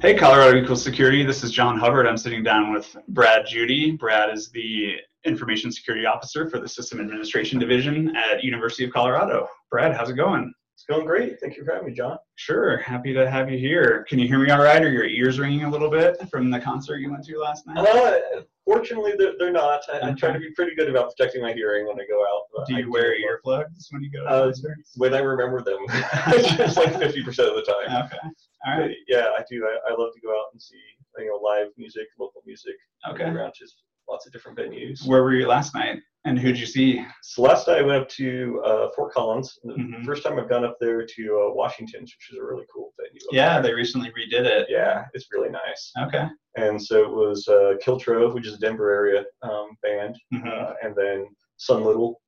[0.00, 1.24] Hey, Colorado Equals Security.
[1.24, 2.06] This is John Hubbard.
[2.06, 3.90] I'm sitting down with Brad Judy.
[3.90, 9.48] Brad is the Information Security Officer for the System Administration Division at University of Colorado.
[9.70, 10.52] Brad, how's it going?
[10.74, 11.40] It's going great.
[11.40, 12.18] Thank you for having me, John.
[12.34, 12.76] Sure.
[12.76, 14.04] Happy to have you here.
[14.10, 14.82] Can you hear me all right?
[14.82, 17.78] Are your ears ringing a little bit from the concert you went to last night?
[17.78, 19.80] Uh, fortunately, they're, they're not.
[19.90, 20.32] I, I try Okay.
[20.34, 22.66] to be pretty good about protecting my hearing when I go out.
[22.66, 24.52] Do I you wear look- earplugs when you go to Uh,
[24.96, 28.04] when I remember them, it's like 50% of the time.
[28.04, 28.18] Okay.
[28.66, 29.64] All But yeah, I do.
[29.66, 30.76] I, I love to go out and see
[31.18, 32.74] you know live music, local music.
[33.08, 33.24] Okay.
[33.24, 35.06] Around just lots of different venues.
[35.06, 35.98] Where were you last night?
[36.24, 37.04] And who'd you see?
[37.22, 39.58] So last night I went up to uh, Fort Collins.
[39.62, 40.04] The Mhm.
[40.04, 43.20] first time I've gone up there to uh, Washington, which is a really cool venue.
[43.30, 44.66] Yeah, they recently redid it.
[44.68, 45.92] Yeah, it's really nice.
[46.06, 46.26] Okay.
[46.56, 50.46] And so it was uh, Kiltrove, which is a Denver area um, band, Mhm.
[50.48, 52.20] uh, and then Sun Little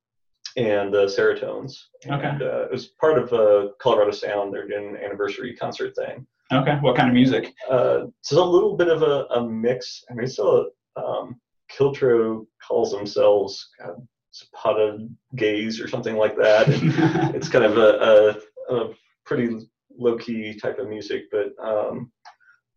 [0.55, 1.73] and uh, Serotones.
[2.05, 2.25] Okay.
[2.25, 4.53] And uh, it was part of uh, Colorado Sound.
[4.53, 6.25] They're doing an anniversary concert thing.
[6.53, 6.77] Okay.
[6.81, 7.53] What kind of music?
[7.69, 10.03] Uh, so a little bit of a, a mix.
[10.09, 11.39] I mean, so um,
[11.71, 16.67] Kiltro calls themselves God, Zapata gays or something like that.
[17.35, 18.93] It's kind of a, a, a
[19.25, 22.11] pretty low key type of music, but um,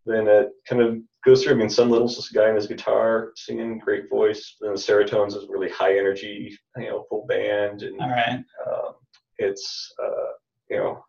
[0.07, 1.55] then it kind of goes through.
[1.55, 4.57] I mean, Sun Little's just a guy on his guitar singing, great voice.
[4.61, 8.43] Then the Serotones is really high energy, you know, full band, and All right.
[8.67, 8.95] um,
[9.39, 10.33] it's uh,
[10.71, 11.05] you know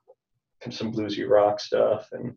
[0.69, 2.35] some bluesy rock stuff, and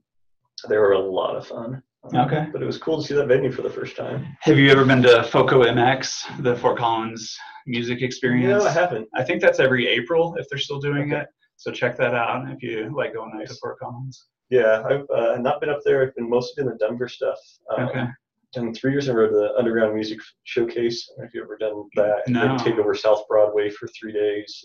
[0.69, 1.83] they were a lot of fun.
[2.14, 2.47] Um, Okay.
[2.53, 4.27] But it was cool to see that venue for the first time.
[4.40, 8.62] Have you ever been to FOCO MX, the Fort Collins music experience?
[8.62, 9.09] No, I haven't.
[9.14, 11.23] I think that's every April if they're still doing Okay.
[11.23, 11.29] it.
[11.57, 14.27] So check that out if you like going out to Fort Collins.
[14.51, 16.03] Yeah, I've uh, not been up there.
[16.03, 17.38] I've been mostly doing the Denver stuff.
[17.77, 18.05] Um, Okay.
[18.53, 21.11] Done three years in a row the Underground Music Showcase.
[21.11, 22.29] I don't know if you've ever done that.
[22.29, 22.57] No.
[22.57, 24.64] They take over South Broadway for three days.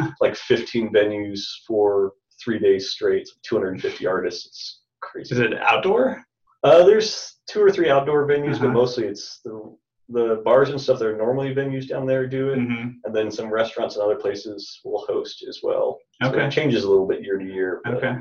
[0.00, 3.28] And it's like 15 venues for three days straight.
[3.44, 4.46] 250 artists.
[4.46, 5.34] It's crazy.
[5.34, 6.24] Is it outdoor?
[6.62, 8.66] Uh, there's two or three outdoor venues, Uh-huh.
[8.66, 9.76] but mostly it's the
[10.08, 13.30] the bars and stuff that are normally venues down there do it, hmm and then
[13.30, 15.98] some restaurants and other places will host as well.
[16.22, 16.46] So Okay.
[16.46, 18.14] it changes a little bit year to year, but Okay.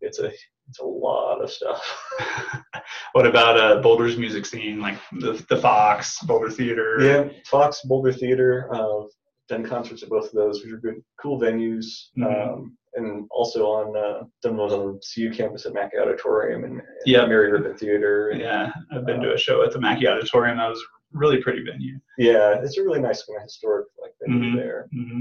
[0.00, 0.30] it's a
[0.68, 1.80] it's a lot of stuff.
[3.12, 6.96] what about uh, Boulder's music scene, like the, the Fox, Boulder Theater?
[7.00, 8.68] yeah, Fox Boulder Theater.
[8.72, 9.04] Uh,
[9.48, 12.08] done concerts at both of those, which are good, cool venues.
[12.18, 12.52] Mhm.
[12.52, 16.74] Um, and also on uh, done those on the CU campus at Mackey Auditorium and,
[16.74, 17.26] and Yeah.
[17.26, 18.30] Mary Rippon Theater.
[18.30, 20.58] And, Yeah, I've been to a show at the Mackey Auditorium.
[20.58, 21.98] That was a really pretty venue.
[22.18, 24.56] yeah, it's a really nice kind of historic like venue Mhm.
[24.56, 24.88] there.
[24.92, 25.20] hmm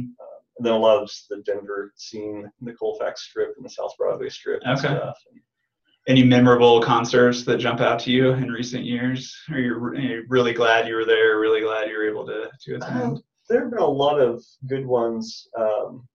[0.60, 4.28] and then a lot of the Denver scene, the Colfax Strip and the South Broadway
[4.28, 4.88] Strip and Okay.
[4.88, 5.16] stuff.
[6.08, 9.36] Any memorable concerts that jump out to you in recent years?
[9.52, 11.38] Are you are you really glad you were there?
[11.38, 13.02] Really glad you were able to to attend?
[13.04, 15.48] Um, there have been a lot of good ones.
[15.56, 16.08] Um,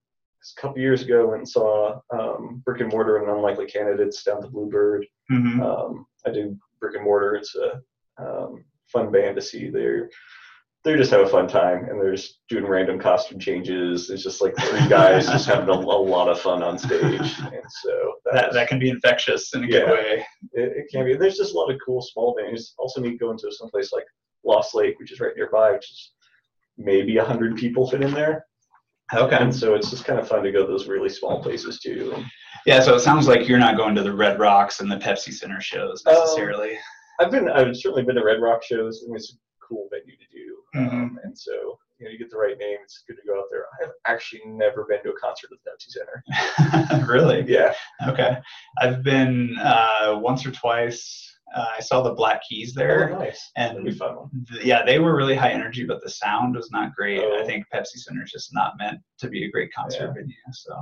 [0.57, 4.23] a couple years ago, I went and saw um, Brick and Mortar and Unlikely Candidates
[4.25, 5.07] down at the Bluebird.
[5.29, 7.37] hmm Um, I do Brick and Mortar.
[7.37, 7.81] It's a
[8.23, 9.71] um, fun band to see.
[9.71, 10.09] They're
[10.85, 14.11] they just have a fun time and they're just doing random costume changes.
[14.11, 17.01] It's just like three guys just having a, a lot of fun on stage.
[17.39, 20.27] And so That was- that can be infectious in a good way.
[20.55, 21.15] it, it can be.
[21.15, 22.73] There's just a lot of cool small venues.
[22.79, 24.07] Also neat going to someplace like
[24.45, 26.13] Lost Lake, which is right nearby, which is
[26.77, 28.45] maybe a hundred people fit in there.
[29.15, 29.37] Okay.
[29.37, 32.25] And so it's just kind of fun to go to those really small places too.
[32.67, 35.33] Yeah, so it sounds like you're not going to the Red Rocks and the Pepsi
[35.33, 36.79] Center shows Um, necessarily.
[37.21, 40.25] I've been, I've certainly been to Red Rock shows, and it's a cool venue to
[40.33, 40.57] do.
[40.81, 40.97] Mm-hmm.
[40.97, 43.45] Um, and so, you know you get the right name, it's good to go out
[43.51, 43.65] there.
[43.83, 47.07] I've actually never been to a concert at the Pepsi Center.
[47.13, 47.45] really?
[47.47, 47.75] Yeah,
[48.09, 48.37] Okay.
[48.81, 51.32] I've been uh, once or twice.
[51.55, 53.15] Uh, I saw the Black Keys there.
[53.15, 53.51] oh, nice.
[53.57, 54.31] and- That'd be fun one.
[54.63, 57.21] Yeah, they were really high energy, but the sound was not great.
[57.21, 57.47] I Oh.
[57.47, 60.13] think Pepsi Center is just not meant to be a great concert Yeah.
[60.15, 60.35] venue.
[60.53, 60.75] So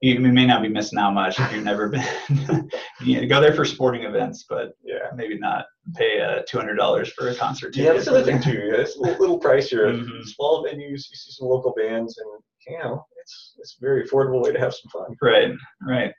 [0.00, 2.04] you, you may not be missing out much if you've never been.
[3.04, 5.10] you know, go there for sporting events, but Yeah.
[5.14, 7.76] maybe not pay uh, two hundred dollars for a concert.
[7.76, 8.72] Yeah, that's another thing too.
[8.74, 9.92] It's a little, little pricier.
[10.02, 10.24] Mhm.
[10.24, 14.42] Small venues, you see some local bands, and you know, it's it's a very affordable
[14.42, 15.16] way to have some fun.
[15.22, 15.52] Right,
[15.86, 16.12] right.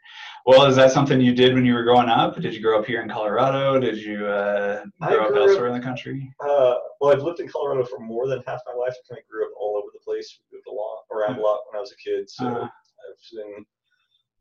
[0.45, 2.35] Well, is that something you did when you were growing up?
[2.39, 3.79] Did you grow up here in Colorado?
[3.79, 6.29] Did you uh, grow up grew up- elsewhere in the country?
[6.41, 8.93] Uh, well, I've lived in Colorado for more than half my life.
[8.93, 10.39] I kind of grew up all over the place.
[10.51, 12.29] Moved a lot around a lot when I was a kid.
[12.29, 12.65] So Uh-huh.
[12.65, 13.65] I was in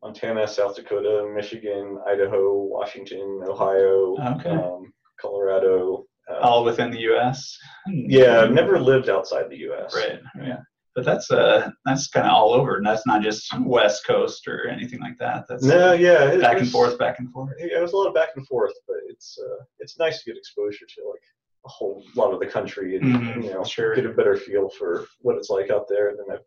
[0.03, 4.51] Montana, South Dakota, Michigan, Idaho, Washington, Ohio, Okay.
[4.51, 6.05] um, Colorado.
[6.31, 7.59] Uh, All within the U.S.
[7.89, 9.93] yeah, I've never lived outside the U.S.
[9.95, 10.59] Right, right.
[10.95, 14.69] But that's uh that's kind of all over, and that's not just West Coast or
[14.69, 15.45] anything like that.
[15.49, 17.55] That's No, yeah, it back and was- forth, back and forth.
[17.59, 20.31] Yeah, it was a lot of back and forth, but it's uh, it's nice to
[20.31, 21.23] get exposure to like
[21.65, 23.95] a whole lot of the country and Mhm, you know sure.
[23.95, 26.11] get a better feel for what it's like out there.
[26.11, 26.45] And then I've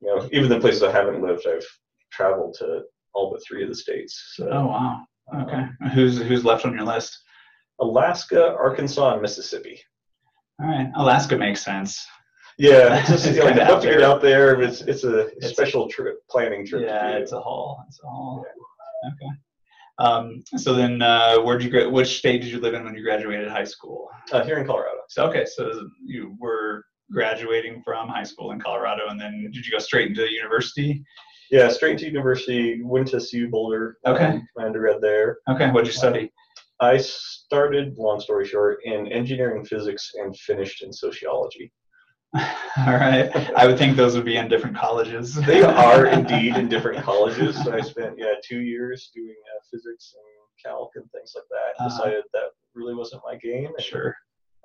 [0.00, 1.66] you know even the places I haven't lived, I've
[2.10, 4.32] traveled to all but three of the states.
[4.36, 5.02] So, Oh wow.
[5.42, 5.66] Okay.
[5.94, 7.18] Who's who's left on your list?
[7.80, 9.78] Alaska, Arkansas, and Mississippi.
[10.60, 10.90] All right.
[10.96, 12.06] Alaska makes sense.
[12.58, 14.60] Yeah, it's just It's you know, out to get out there.
[14.60, 16.82] It's it's a It's- special trip, planning trip.
[16.86, 17.82] Yeah, it's a haul.
[17.88, 18.44] It's a haul.
[19.06, 19.30] Okay.
[19.98, 23.02] Um, so then, uh, where'd you gra- which state did you live in when you
[23.02, 24.08] graduated high school?
[24.32, 24.98] uh, here in Colorado.
[25.08, 29.70] So okay, so you were graduating from high school in Colorado, and then did you
[29.72, 31.04] go straight into university?
[31.50, 32.82] Yeah, straight to university.
[32.82, 33.98] Went to CU Boulder.
[34.06, 34.24] Okay.
[34.24, 35.38] um, my undergrad there.
[35.50, 36.32] Okay, what'd you study?
[36.80, 41.70] I started, long story short, in engineering physics and finished in sociology.
[42.86, 43.30] All right.
[43.56, 45.34] I would think those would be in different colleges.
[45.46, 47.62] They are indeed in different colleges.
[47.62, 51.84] So I spent yeah two years doing uh, physics and calc and things like that.
[51.84, 51.88] Uh-huh.
[51.88, 53.66] Decided that really wasn't my game.
[53.66, 54.16] and, Sure.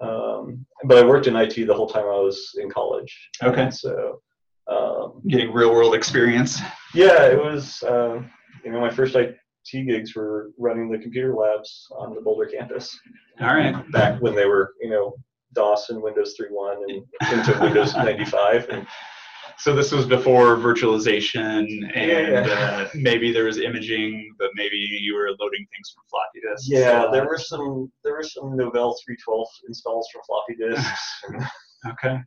[0.01, 3.29] Um, but I worked in IT the whole time I was in college.
[3.43, 3.63] Okay.
[3.63, 4.21] And so
[4.67, 6.59] um, Getting real world experience.
[6.93, 8.31] yeah, it was um,
[8.63, 9.35] you know my first IT
[9.73, 12.97] gigs were running the computer labs on the Boulder campus.
[13.41, 13.89] All right.
[13.91, 15.13] back when they were, you know,
[15.53, 18.69] DOS and Windows 3.1 and into Windows 95.
[18.69, 18.87] And
[19.57, 22.53] So this was before virtualization, and Yeah.
[22.53, 26.69] uh, maybe there was imaging, but maybe you were loading things from floppy disks.
[26.69, 31.23] yeah, Uh, there were some there were some Novell 312 installs from floppy disks.
[31.91, 32.17] Okay.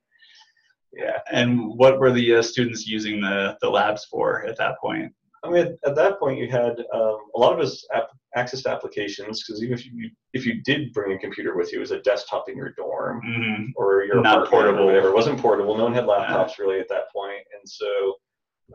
[0.94, 5.12] yeah, And what were the uh, students using the the labs for at that point?
[5.44, 8.70] I mean, at that point you had um, a lot of us app, access to
[8.70, 11.90] applications because even if you if you did bring a computer with you, it was
[11.90, 14.80] a desktop in your dorm hmm or your Not portable.
[14.84, 15.08] or whatever.
[15.08, 15.76] It wasn't portable.
[15.76, 18.14] No one had laptops really at that point, and so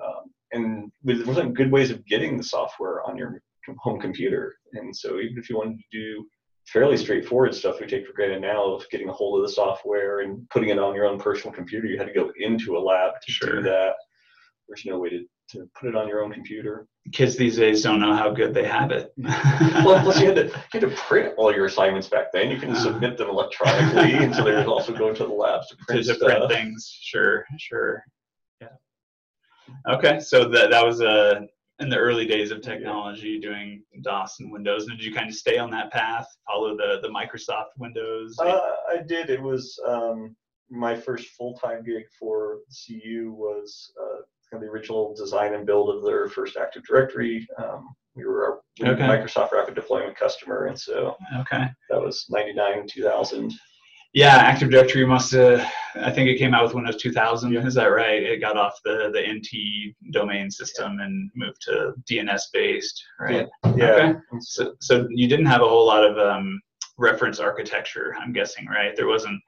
[0.04, 3.42] um, and there wasn't good ways of getting the software on your
[3.80, 4.56] home computer.
[4.74, 6.26] And so even if you wanted to do
[6.68, 10.20] fairly straightforward stuff we take for granted now of getting a hold of the software
[10.22, 13.14] and putting it on your own personal computer, you had to go into a lab
[13.26, 13.56] to Sure.
[13.58, 13.94] do that.
[14.68, 16.88] There's no way to, to put it on your own computer.
[17.14, 19.14] Kids these days don't know how good they have it.
[19.18, 22.50] Well, plus you had to you had to print all your assignments back then.
[22.52, 22.84] You couldn't Uh.
[22.84, 26.52] submit them electronically, and so they would also going to the labs to to print
[26.52, 26.98] things.
[27.02, 28.04] Sure, sure.
[28.62, 28.68] Yeah.
[29.90, 31.42] Okay, so that that was uh,
[31.80, 34.88] in the early days of technology, doing DOS and Windows.
[34.88, 38.38] And did you kind of stay on that path, follow the the Microsoft Windows?
[38.40, 39.30] Uh, I did.
[39.30, 40.36] It was um,
[40.70, 45.66] my first full time gig for CU was uh, kind of the original design and
[45.66, 47.48] build of their first Active Directory.
[47.58, 49.02] Um, we were a Okay.
[49.04, 51.68] Microsoft Rapid Deployment customer, and so okay.
[51.90, 53.54] that was '99, 2000.
[54.14, 55.70] Yeah, Active Directory must have.
[55.96, 57.52] I think it came out with Windows 2000.
[57.54, 57.66] Yeah.
[57.66, 58.24] Is that right?
[58.24, 63.48] It got off the the NT domain system and moved to DNS based, right?
[63.64, 63.72] Yeah.
[63.72, 64.20] Okay.
[64.40, 66.60] So- So, so you didn't have a whole lot of um,
[66.98, 68.96] reference architecture, I'm guessing, right?
[68.96, 69.40] There wasn't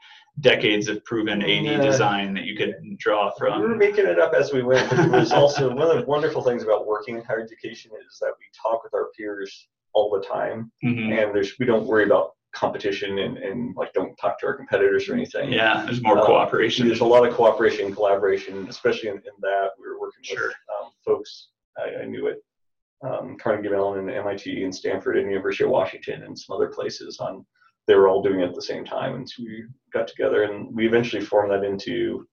[0.41, 1.81] decades of proven AD Yeah.
[1.81, 3.61] design that you could draw from.
[3.61, 6.05] we were making it up as we went, but it was also one of the
[6.05, 10.09] wonderful things about working in higher education is that we talk with our peers all
[10.11, 11.11] the time, Mhm.
[11.23, 15.07] and there's we don't worry about competition and, and like don't talk to our competitors
[15.09, 15.51] or anything.
[15.51, 16.87] Yeah, there's more Uh, cooperation.
[16.87, 20.47] There's a lot of cooperation and collaboration, especially in, in that we were working Sure.
[20.47, 22.37] with um, folks I, I knew at
[23.01, 27.19] um, Carnegie Mellon and MIT and Stanford and University of Washington and some other places
[27.19, 27.45] on
[27.89, 30.73] they were all doing it at the same time, and so we got together and
[30.75, 32.25] we eventually formed that into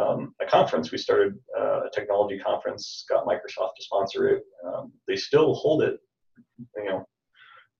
[0.00, 0.90] um, a conference.
[0.92, 4.42] We started uh, a technology conference, got Microsoft to sponsor it.
[4.66, 5.98] Um, they still hold it,
[6.76, 7.04] you know,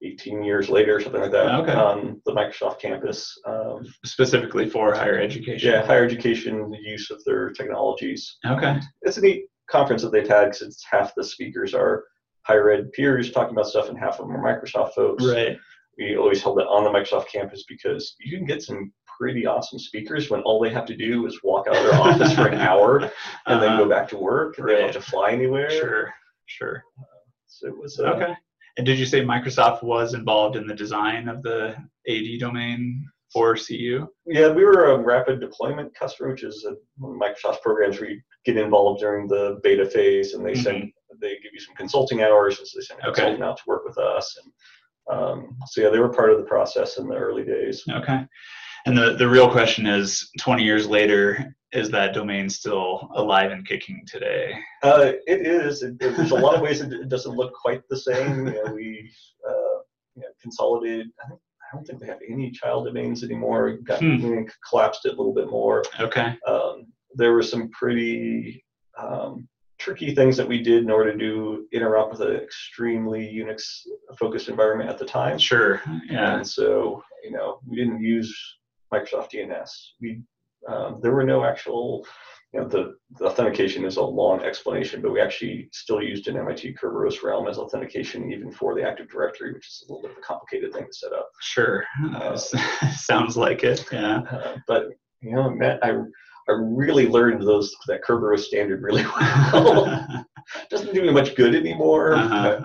[0.03, 1.73] 18 years later, something like that, Okay.
[1.73, 3.33] on the Microsoft campus.
[3.47, 5.71] Um, Specifically for higher education.
[5.71, 8.37] yeah, higher education, the use of their technologies.
[8.45, 8.79] Okay.
[9.03, 12.03] It's a neat conference that they've had because it's half the speakers are
[12.43, 15.23] higher ed peers talking about stuff, and half of them are Microsoft folks.
[15.25, 15.57] Right.
[16.01, 19.77] We always held it on the Microsoft campus because you can get some pretty awesome
[19.77, 22.59] speakers when all they have to do is walk out of their office for an
[22.69, 22.97] hour
[23.45, 23.83] and then Uh-huh.
[23.83, 24.57] go back to work.
[24.57, 25.69] and They don't have to fly anywhere.
[25.69, 26.11] Sure.
[26.47, 26.83] Sure.
[27.47, 28.33] So it was uh, Okay.
[28.77, 31.75] And did you say Microsoft was involved in the design of the
[32.09, 34.07] AD domain for CU?
[34.25, 38.09] Yeah, we were a rapid deployment customer, which is a, one of Microsoft's programs where
[38.09, 42.23] you get involved during the beta phase, and they send they give you some consulting
[42.23, 43.11] hours, and so they send a Mm-hmm.
[43.11, 43.21] Okay.
[43.21, 44.37] consultant out to work with us.
[44.43, 44.51] And
[45.09, 47.83] um, so yeah, they were part of the process in the early days.
[47.89, 48.25] Okay.
[48.85, 53.65] And the, the real question is 20 years later, is that domain still alive and
[53.67, 54.53] kicking today?
[54.83, 55.83] Uh, it is.
[55.83, 58.47] It, there's a lot of ways it, doesn't look quite the same.
[58.47, 59.09] You know, we
[59.47, 59.79] uh,
[60.15, 61.07] you know, consolidated.
[61.23, 63.77] I don't, I don't think they have any child domains anymore.
[63.83, 64.43] Got Hmm.
[64.67, 65.83] collapsed it a little bit more.
[65.99, 66.35] Okay.
[66.47, 68.63] um, there were some pretty
[68.97, 69.47] um,
[69.81, 73.63] tricky things that we did in order to do interop with an extremely Unix
[74.17, 75.37] focused environment at the time.
[75.37, 75.81] Sure.
[76.09, 76.35] Yeah.
[76.35, 78.31] And so, you know, we didn't use
[78.93, 79.69] Microsoft DNS.
[79.99, 80.21] We
[80.67, 82.05] um, there were no actual,
[82.53, 86.37] you know, the, the authentication is a long explanation, but we actually still used an
[86.37, 90.11] MIT Kerberos realm as authentication even for the Active Directory, which is a little bit
[90.11, 91.29] of a complicated thing to set up.
[91.39, 91.83] Sure.
[92.13, 92.37] Uh,
[92.95, 93.83] sounds like it.
[93.91, 94.19] Yeah.
[94.29, 94.89] Uh, but
[95.21, 95.93] you know, Matt, I
[96.49, 99.03] I really learned those that Kerberos standard really
[99.53, 100.25] well.
[100.69, 102.13] Doesn't do me much good anymore.
[102.13, 102.61] Uh-huh.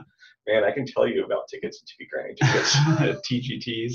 [0.48, 2.76] Man, I can tell you about tickets and TP granting tickets.
[3.28, 3.94] TGTs.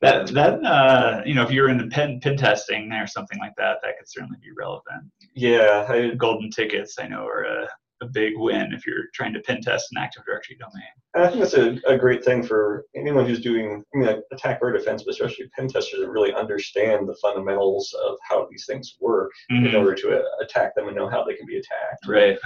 [0.00, 3.52] That that uh, you know, if you're in the pen pen testing or something like
[3.58, 5.10] that, that could certainly be relevant.
[5.34, 7.68] yeah, I, Golden tickets, I know, are a,
[8.02, 10.88] a big win if you're trying to pen test an Active Directory domain.
[11.14, 14.20] And I think that's a, a great thing for anyone who's doing I mean, like,
[14.32, 18.64] attack or defense, but especially pen testers that really understand the fundamentals of how these
[18.66, 19.74] things work in Mhm.
[19.78, 22.06] order to uh, attack them and know how they can be attacked.
[22.06, 22.38] Right.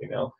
[0.00, 0.32] You know,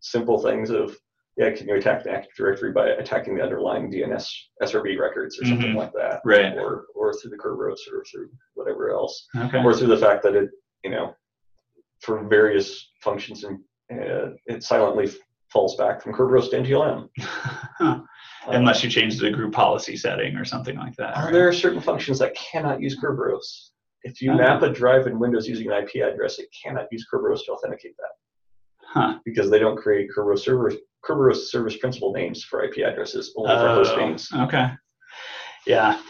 [0.00, 0.96] simple things of
[1.36, 4.30] yeah, can you attack the Active Directory by attacking the underlying DNS
[4.62, 5.76] SRV records or something Mhm.
[5.76, 6.20] like that?
[6.24, 6.56] Right.
[6.56, 9.62] Or or through the Kerberos or through whatever else, Okay.
[9.62, 10.50] or through the fact that it
[10.84, 11.14] you know
[12.00, 13.58] for various functions and
[13.92, 15.10] uh, it silently
[15.52, 17.08] falls back from Kerberos to NTLM.
[18.48, 21.16] Unless you change the group policy setting or something like that.
[21.16, 21.32] Right?
[21.32, 23.70] there are certain functions that cannot use Kerberos.
[24.02, 24.36] If you Oh.
[24.36, 27.94] map a drive in Windows using an IP address, it cannot use Kerberos to authenticate
[27.96, 29.18] that Huh.
[29.24, 30.72] because they don't create Kerberos server
[31.04, 34.28] Kerberos service principal names for IP addresses, only for host Oh, names.
[34.32, 34.70] Okay.
[35.66, 36.00] Yeah.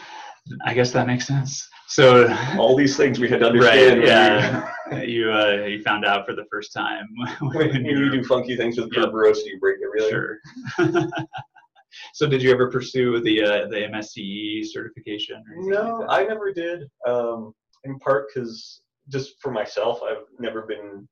[0.63, 1.67] I guess that makes sense.
[1.87, 3.99] So All these things we had to understand.
[3.99, 4.71] when yeah.
[5.03, 7.07] you uh, you found out for the first time
[7.41, 9.09] When, when you do funky things with Yep.
[9.13, 10.09] You break everything.
[10.09, 10.39] Sure.
[12.13, 15.43] so did you ever pursue the uh, the MCSE certification?
[15.57, 16.25] No, like?
[16.25, 16.89] I never did.
[17.07, 21.07] Um, in part because just for myself, I've never been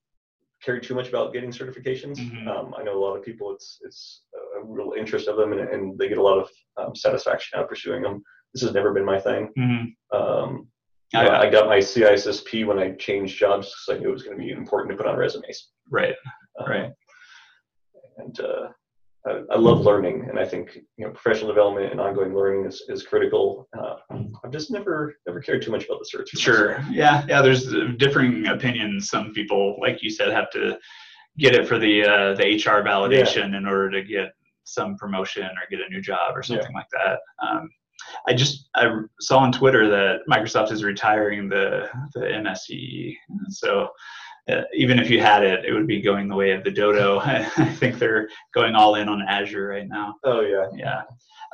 [0.63, 2.17] cared too much about getting certifications.
[2.17, 2.47] Mhm.
[2.47, 4.23] Um, I know a lot of people; it's it's
[4.59, 7.63] a real interest of them, and, and they get a lot of um, satisfaction out
[7.63, 8.23] of pursuing them.
[8.53, 9.51] This has never been my thing.
[9.57, 9.95] Mhm.
[10.13, 10.67] Um,
[11.15, 14.23] I- know, I got my CISSP when I changed jobs because I knew it was
[14.23, 15.69] going to be important to put on resumes.
[15.91, 16.15] Right.
[16.59, 16.91] Um, Right.
[18.17, 18.67] And uh,
[19.25, 22.83] I, I love learning, and I think you know professional development and ongoing learning is,
[22.89, 23.67] is critical.
[23.77, 23.95] Uh,
[24.43, 26.29] I've just never never cared too much about the search.
[26.29, 26.77] Sure.
[26.77, 26.93] myself.
[26.93, 27.25] Yeah.
[27.27, 27.41] Yeah.
[27.41, 29.09] There's differing opinions.
[29.09, 30.77] Some people, like you said, have to
[31.39, 34.31] get it for the uh, the HR validation in order to get
[34.65, 37.19] some promotion or get a new job or something like that.
[37.41, 37.69] Um,
[38.27, 43.15] I just I saw on Twitter that Microsoft is retiring the the MCSE.
[43.49, 43.89] So
[44.49, 47.19] uh, even if you had it, it would be going the way of the dodo.
[47.23, 47.43] I
[47.75, 50.15] think they're going all in on Azure right now.
[50.23, 50.67] Oh yeah.
[50.75, 51.01] Yeah.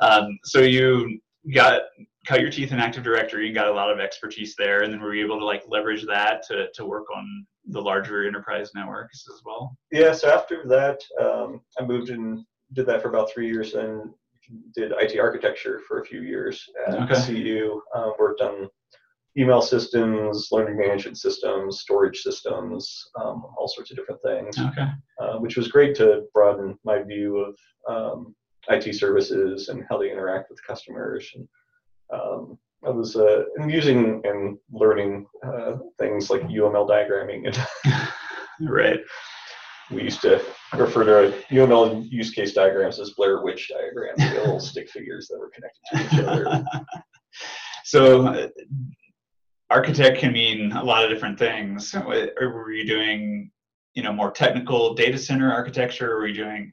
[0.00, 1.20] Um, so you
[1.54, 1.82] got
[2.26, 5.00] cut your teeth in Active Directory and got a lot of expertise there, and then
[5.00, 9.24] were you able to like leverage that to to work on the larger enterprise networks
[9.32, 9.76] as well?
[9.92, 10.12] Yeah.
[10.12, 14.12] So after that, um, I moved and did that for about three years, and
[14.74, 17.26] did IT architecture for a few years at Okay.
[17.26, 17.80] CU.
[17.94, 18.68] Uh, worked on
[19.38, 24.58] email systems, learning management systems, storage systems, um, all sorts of different things.
[24.58, 24.88] Okay.
[25.20, 27.56] uh, which was great to broaden my view of
[27.88, 28.34] um,
[28.68, 31.30] IT services and how they interact with customers.
[31.34, 31.48] And
[32.12, 38.08] um, I was uh, and using and learning uh, things like UML diagramming, and
[38.68, 39.00] Right.
[39.90, 40.42] We used to
[40.76, 45.38] refer to UML use case diagrams as Blair Witch diagrams, the little stick figures that
[45.38, 46.64] were connected to each other.
[47.84, 48.48] so uh,
[49.70, 51.94] architect can mean a lot of different things.
[51.94, 53.50] Or were you doing,
[53.94, 56.16] you know, more technical data center architecture?
[56.16, 56.72] Were you doing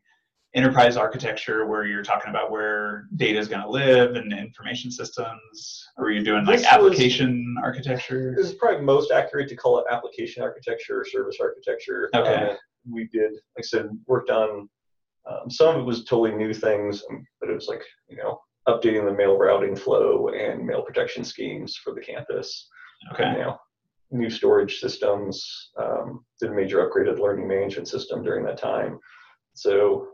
[0.55, 5.85] enterprise architecture where you're talking about where data is going to live and information systems,
[5.97, 8.33] or are you doing like This was- application architecture?
[8.35, 12.09] This is probably most accurate to call it application architecture or service architecture.
[12.15, 12.51] Okay.
[12.51, 12.55] Uh,
[12.91, 14.69] we did, like I said, worked on
[15.29, 18.39] um, some of it was totally new things, um, but it was like you know
[18.67, 22.67] updating the mail routing flow and mail protection schemes for the campus.
[23.13, 23.31] Okay.
[23.31, 23.57] You know,
[24.11, 25.71] new storage systems.
[25.77, 28.99] Um, did a major upgraded learning management system during that time.
[29.53, 30.07] So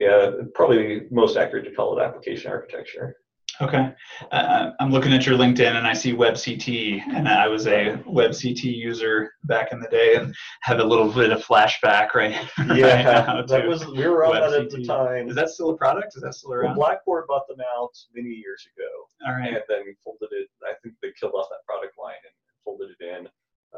[0.00, 3.16] yeah, probably most accurate to call it application architecture.
[3.60, 3.92] Okay.
[4.30, 8.62] Uh, I'm looking at your LinkedIn and I see WebCT, and I was a WebCT
[8.64, 13.02] user back in the day and have a little bit of flashback right, right Yeah,
[13.02, 15.28] now that was we were on that at the time.
[15.28, 16.16] Is that still a product?
[16.16, 16.74] Is that still Well, around?
[16.76, 18.88] Blackboard bought them out many years ago,
[19.30, 19.48] All right.
[19.54, 20.48] and then folded it.
[20.66, 22.34] I think they killed off that product line and
[22.64, 23.28] folded it in.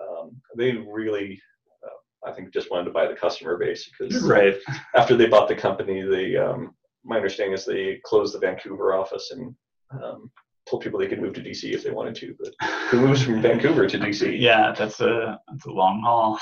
[0.01, 1.41] Um, they really,
[1.85, 4.57] uh, I think, just wanted to buy the customer base because Right.
[4.95, 9.31] after they bought the company, they, um, my understanding is they closed the Vancouver office
[9.31, 9.55] and
[10.03, 10.31] um,
[10.69, 12.35] told people they could move to DC if they wanted to.
[12.39, 14.41] But who moves from Vancouver to DC?
[14.41, 16.39] Yeah, that's a that's a long haul.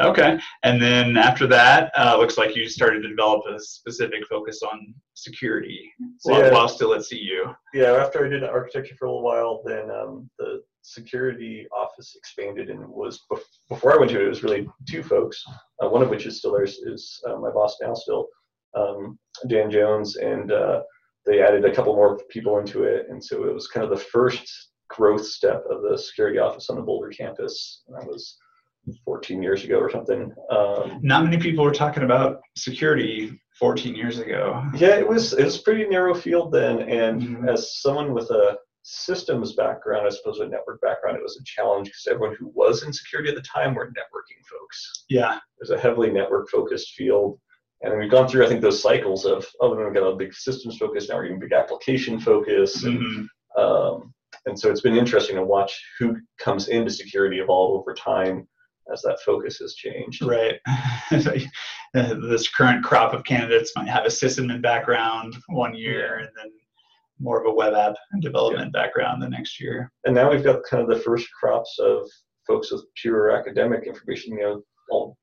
[0.00, 4.60] okay, and then after that, uh, looks like you started to develop a specific focus
[4.62, 6.52] on security while, Yeah.
[6.52, 7.52] while still at CU.
[7.74, 12.70] yeah, after I did architecture for a little while, then um, the security office expanded
[12.70, 15.44] and was bef- before I went to it, it was really two folks.
[15.82, 18.26] Uh, one of which is still there is, is uh, my boss now, still
[18.74, 19.18] um,
[19.48, 20.82] Dan Jones, and uh,
[21.28, 24.04] they added a couple more people into it, and so it was kind of the
[24.04, 27.82] first growth step of the security office on the Boulder campus.
[27.86, 28.38] And that was
[29.04, 30.32] 14 years ago or something.
[30.50, 34.62] Um, Not many people were talking about security 14 years ago.
[34.74, 37.52] Yeah, it was it was pretty narrow field then, and Mhm.
[37.52, 41.88] as someone with a systems background I suppose a network background, it was a challenge
[41.88, 45.04] because everyone who was in security at the time were networking folks.
[45.10, 45.36] Yeah.
[45.36, 47.38] It was a heavily network focused field,
[47.82, 50.76] and we've gone through I think those cycles of oh, we've got a big systems
[50.78, 53.28] focus, now we're getting big application focus, and, Mhm.
[53.62, 54.14] um,
[54.46, 58.46] and so it's been interesting to watch who comes into security evolve over time
[58.92, 60.22] as that focus has changed.
[60.22, 60.58] Right.
[61.94, 66.50] Uh, this current crop of candidates might have a sysadmin background one year and then
[67.18, 69.90] more of a web app and development background the next year.
[70.04, 72.06] and now we've got kind of the first crops of
[72.46, 74.34] folks with pure academic information.
[74.34, 74.62] You know,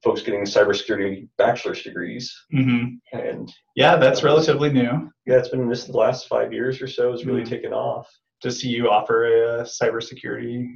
[0.03, 5.09] folks getting cybersecurity bachelor's degrees, hmm and Yeah, that's relatively new.
[5.26, 7.49] yeah, it's been this the last five years or so has really Mhm.
[7.49, 8.09] taken off.
[8.41, 10.68] Does CU offer a cybersecurity?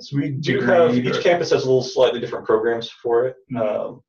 [0.00, 3.36] So we do Degree have each campus has a little slightly different programs for it.
[3.52, 3.60] Mhm.
[3.60, 4.00] Um,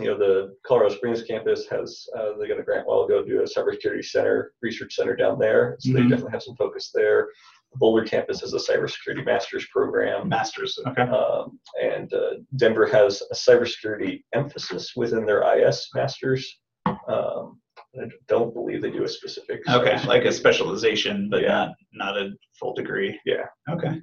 [0.00, 3.22] you know, the Colorado Springs campus has uh, they got a grant a while ago
[3.22, 6.90] to do a cybersecurity center research center down there, so they definitely have some focus
[6.94, 7.28] there.
[7.76, 10.28] Boulder campus has a cybersecurity master's program.
[10.28, 10.78] Masters.
[10.86, 11.02] Okay.
[11.02, 16.60] Um, and uh, Denver has a cybersecurity emphasis within their IS masters.
[16.86, 17.60] Um,
[18.00, 19.60] I don't believe they do a specific.
[19.68, 21.48] Okay, like a specialization, but Yeah.
[21.92, 23.18] not not a full degree.
[23.24, 23.44] Yeah.
[23.70, 24.00] Okay.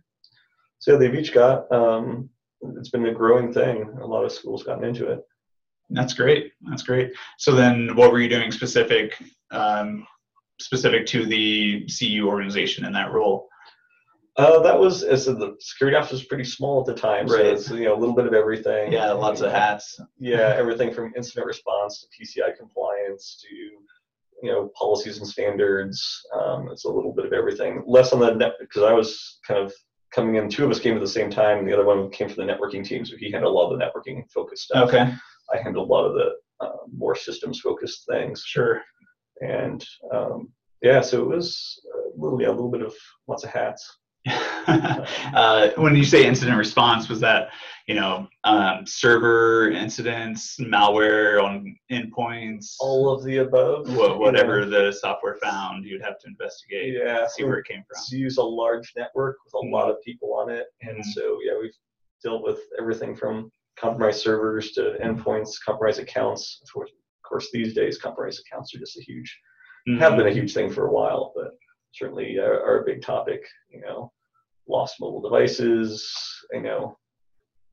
[0.79, 1.71] So they've each got.
[1.71, 2.29] Um,
[2.77, 3.83] it's been a growing thing.
[4.01, 5.21] A lot of schools gotten into it.
[5.89, 6.51] That's great.
[6.69, 7.13] That's great.
[7.37, 9.13] So then, what were you doing specific,
[9.51, 10.05] um,
[10.59, 13.47] specific to the CU organization in that role?
[14.37, 17.45] Uh, that was as the security office was pretty small at the time, so Right.
[17.45, 18.91] it's you know a little bit of everything.
[18.91, 19.99] Yeah, lots of hats.
[20.19, 22.07] Yeah, everything from incident response to
[22.43, 23.55] PCI compliance to
[24.43, 26.21] you know policies and standards.
[26.33, 27.83] Um, it's a little bit of everything.
[27.87, 29.73] Less on the net because I was kind of
[30.11, 30.49] coming in.
[30.49, 32.53] Two of us came at the same time, and the other one came from the
[32.53, 34.89] networking team, so he handled a lot of the networking focused stuff.
[34.89, 35.13] Okay,
[35.53, 38.81] I handled a lot of the uh, more systems focused things, sure.
[39.39, 40.49] and um,
[40.81, 41.79] yeah, so it was
[42.15, 42.93] a little yeah a little bit of
[43.29, 43.97] lots of hats.
[44.67, 47.49] uh, when you say incident response, was that
[47.87, 53.87] you know um, server incidents, malware on endpoints, All of the above.
[53.87, 54.85] you whatever know.
[54.87, 58.01] the software found, you'd have to investigate, Yeah, see where it came from.
[58.09, 59.71] to use a large network with a Mhm.
[59.71, 60.65] lot of people on it.
[60.81, 61.05] And Mhm.
[61.13, 61.75] so, yeah, we've
[62.23, 66.61] dealt with everything from compromised servers to endpoints, compromised accounts.
[66.63, 69.39] Of course, of course these days, compromised accounts are just a huge,
[69.99, 70.17] have Mhm.
[70.17, 71.51] been a huge thing for a while, but
[71.95, 73.45] certainly are, are a big topic.
[73.69, 74.11] You know,
[74.67, 76.11] lost mobile devices,
[76.53, 76.97] you know,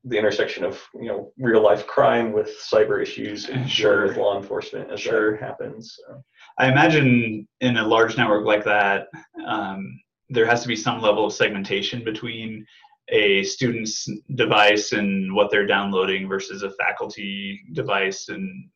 [0.05, 4.07] the intersection of, you know, real life crime with cyber issues and Sure.
[4.07, 5.37] with law enforcement as Sure.
[5.37, 5.97] happens.
[6.07, 6.21] So.
[6.59, 9.07] I imagine in a large network like that,
[9.47, 9.99] um,
[10.29, 12.65] there has to be some level of segmentation between
[13.09, 18.29] a student's device and what they're downloading versus a faculty device.
[18.29, 18.69] And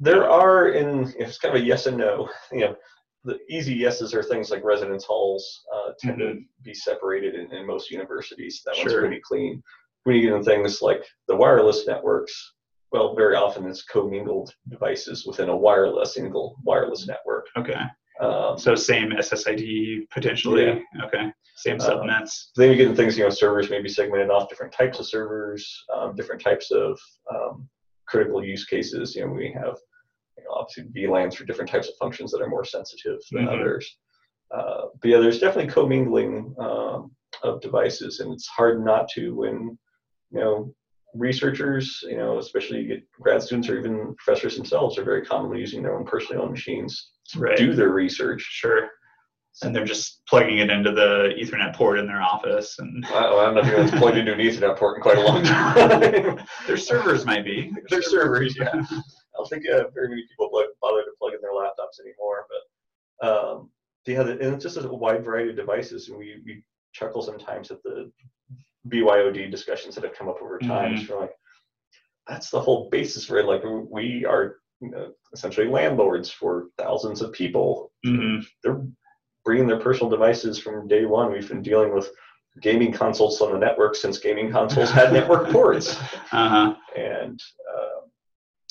[0.00, 2.28] There are in it's kind of a yes and no.
[2.52, 2.76] You know,
[3.24, 7.66] the easy yeses are things like residence halls uh, tend to be separated in, in
[7.66, 8.62] most universities.
[8.64, 9.62] That one's pretty clean.
[10.04, 12.54] When you get into things like the wireless networks,
[12.92, 17.46] well, very often it's commingled devices within a wireless single wireless network.
[17.56, 17.74] Okay.
[18.20, 20.82] Um, So same SSID potentially.
[21.04, 21.30] Okay.
[21.56, 22.50] Same Um, subnets.
[22.56, 25.06] then you get into things, you know, servers may be segmented off different types of
[25.06, 26.98] servers, um, different types of
[27.34, 27.68] um,
[28.06, 29.14] critical use cases.
[29.16, 29.76] You know, we have
[30.38, 33.52] you know, obviously VLANs for different types of functions that are more sensitive than Mhm.
[33.60, 33.96] others.
[34.54, 37.10] Uh, but yeah, there's definitely commingling um,
[37.42, 39.78] of devices, and it's hard not to when
[40.30, 40.74] you know
[41.14, 45.96] researchers, you know, especially grad students or even professors themselves, are very commonly using their
[45.98, 47.56] own personally owned machines to Right.
[47.56, 48.40] do their research.
[48.42, 48.90] Sure.
[49.62, 53.54] And they're just plugging it into the Ethernet port in their office, and I, I'm
[53.54, 56.38] not even it's plugged into an Ethernet port in quite a long time.
[56.66, 57.72] their servers might be.
[57.90, 58.82] Their servers, yeah.
[59.38, 60.50] I don't think uh, very many people
[60.82, 62.46] bother to plug in their laptops anymore,
[63.20, 63.70] but um,
[64.06, 66.62] yeah, the- and it's just a wide variety of devices, and we, we
[66.92, 68.10] chuckle sometimes at the
[68.88, 70.94] BYOD discussions that have come up over time.
[70.94, 71.32] It's like
[72.26, 73.46] that's the whole basis for it.
[73.46, 77.92] Like we are you know, essentially landlords for thousands of people.
[78.06, 78.44] Mhm.
[78.62, 78.80] They're
[79.44, 81.32] bringing their personal devices from day one.
[81.32, 82.10] We've been dealing with
[82.60, 85.96] gaming consoles on the network since gaming consoles had network ports
[86.32, 86.74] Uh-huh.
[86.96, 87.40] and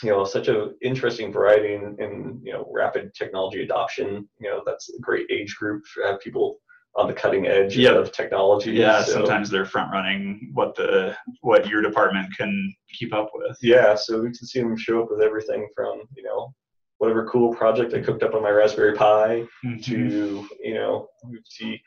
[0.03, 4.61] you know such a interesting variety in, in you know rapid technology adoption you know
[4.65, 6.59] that's a great age group to have people
[6.95, 7.95] on the cutting edge Yep.
[7.95, 13.13] of technology Yeah, so, sometimes they're front running what the what your department can keep
[13.13, 13.57] up with.
[13.61, 16.53] yeah so we can see them show up with everything from you know
[16.99, 19.83] whatever cool project i cooked up on my raspberry pi Mhm.
[19.83, 21.79] to you know we see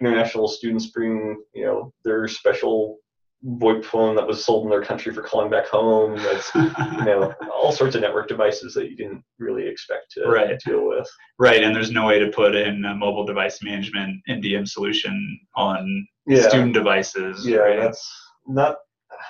[0.00, 2.98] international students bring you know their special
[3.44, 6.62] VoIP phone that was sold in their country for calling back home that's you
[7.04, 10.58] know all sorts of network devices that you didn't really expect to Right.
[10.64, 11.06] deal with
[11.38, 16.06] right, and there's no way to put in a mobile device management MDM solution on
[16.26, 17.46] yeah student devices.
[17.46, 17.78] yeah right?
[17.80, 18.02] that's
[18.48, 18.76] not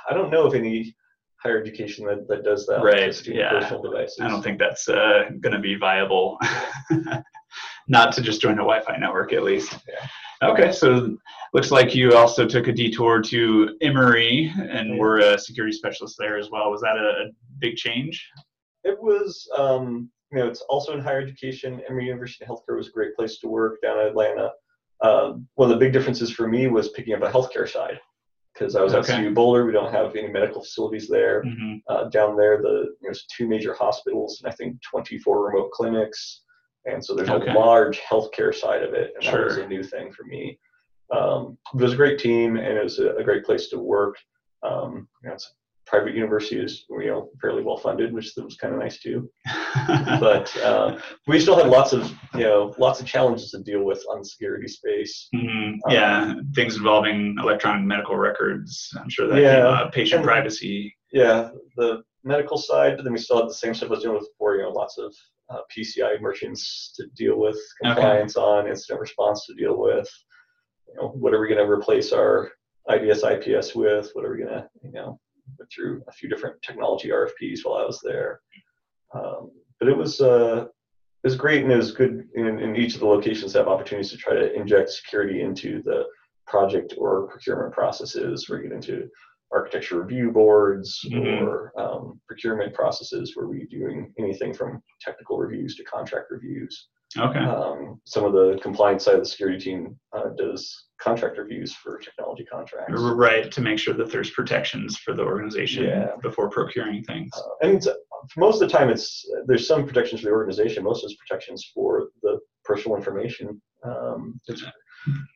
[0.08, 0.94] i don't know of any
[1.42, 3.50] higher education that, that does that Right, yeah.
[3.50, 6.38] personal devices I don't think that's uh, going to be viable.
[7.88, 9.78] Not to just join a Wi-Fi network, at least.
[10.42, 11.16] Okay, so
[11.54, 14.98] looks like you also took a detour to Emory, and Yeah.
[15.00, 16.70] were a security specialist there as well.
[16.70, 18.28] Was that a, big change?
[18.84, 22.92] it was um, you know it's also in higher education emory university healthcare was a
[22.92, 24.50] great place to work down in atlanta
[25.02, 27.98] um, one of the big differences for me was picking up a healthcare side
[28.52, 29.12] because i was Okay.
[29.14, 32.94] at cu boulder we don't have any medical facilities there hmm uh, down there the
[33.00, 36.42] there's two major hospitals and i think 24 remote clinics
[36.86, 37.50] and so there's Okay.
[37.50, 40.58] a large healthcare side of it and that was a new thing for me
[41.16, 44.16] um, it was a great team and it was a, a great place to work
[44.62, 45.54] um, you know, it's
[45.86, 49.30] private university is you know fairly well funded which was kind of nice too
[50.20, 54.02] but uh, we still had lots of you know lots of challenges to deal with
[54.10, 55.76] on the security space Mhm.
[55.88, 58.90] Yeah, things involving electronic medical records.
[59.00, 59.88] I'm sure that Yeah.
[59.92, 60.94] Patient and- privacy.
[61.12, 64.18] yeah the medical side but then we still had the same stuff I was dealing
[64.18, 65.14] with before you know lots of
[65.50, 67.94] uh, PCI merchants to deal with Okay.
[67.94, 70.08] compliance on incident response to deal with
[70.88, 72.50] you know what are we going to replace our
[72.88, 75.18] IDS IPS with what are we going to you know
[75.58, 78.40] went through a few different technology RFPs while I was there
[79.14, 80.66] um, but it was uh,
[81.24, 83.68] it was great and it was good in, in each of the locations to have
[83.68, 86.04] opportunities to try to inject security into the
[86.46, 89.08] project or procurement processes where you get into
[89.52, 91.42] architecture review boards Mhm.
[91.42, 96.88] or um, procurement processes where we're doing anything from technical reviews to contract reviews.
[97.16, 97.38] Okay.
[97.38, 101.98] Um, some of the compliance side of the security team uh, does contract reviews for
[101.98, 102.92] technology contracts.
[103.00, 106.16] Right, to make sure that there's protections for the organization Yeah.
[106.20, 107.30] before procuring things.
[107.36, 107.88] Uh, and it's,
[108.36, 110.82] most of the time, it's there's some protections for the organization.
[110.82, 113.62] Most of it's protections for the personal information.
[113.84, 114.40] Um,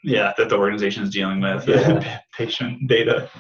[0.05, 2.21] yeah, that the organization is dealing with Yeah.
[2.37, 3.31] patient data.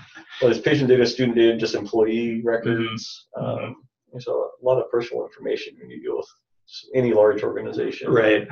[0.40, 3.28] well, there's patient data, student data, just employee records.
[3.38, 3.64] Mhm.
[3.66, 3.76] Um,
[4.12, 6.26] there's a lot of personal information when you deal with
[6.94, 8.10] any large organization.
[8.10, 8.46] Right.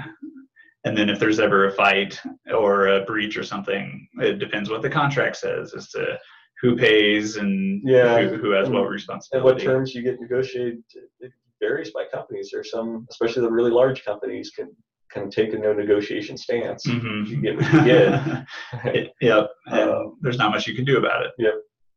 [0.84, 2.20] And then if there's ever a fight
[2.54, 6.18] or a breach or something, it depends what the contract says as to
[6.60, 8.20] who pays and Yeah.
[8.28, 9.36] who, who has what And responsibility.
[9.36, 10.82] And what terms you get negotiated
[11.20, 12.50] it varies by companies.
[12.52, 14.74] There's some, especially the really large companies, can
[15.10, 16.86] can take a no negotiation stance.
[16.86, 17.26] Mhm.
[17.28, 18.46] You get what you get.
[18.94, 19.50] It- yep.
[19.66, 21.32] Uh, there's not much you can do about it.
[21.38, 21.54] Yep.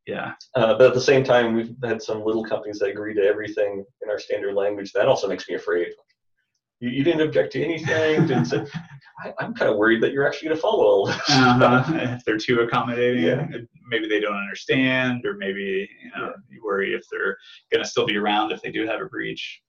[0.07, 0.33] Yeah.
[0.55, 3.85] Uh, but at the same time, we've had some little companies that agree to everything
[4.01, 4.91] in our standard language.
[4.93, 5.89] That also makes me afraid.
[6.79, 8.25] You, you didn't object to anything.
[8.25, 8.65] Didn't say,
[9.23, 11.15] I, I'm kind of worried that you're actually going to follow all this.
[11.29, 11.83] Uh-huh.
[11.95, 13.45] if they're too accommodating, Yeah.
[13.89, 17.37] maybe they don't understand, or maybe you know you worry if they're
[17.71, 19.61] going to still be around if they do have a breach.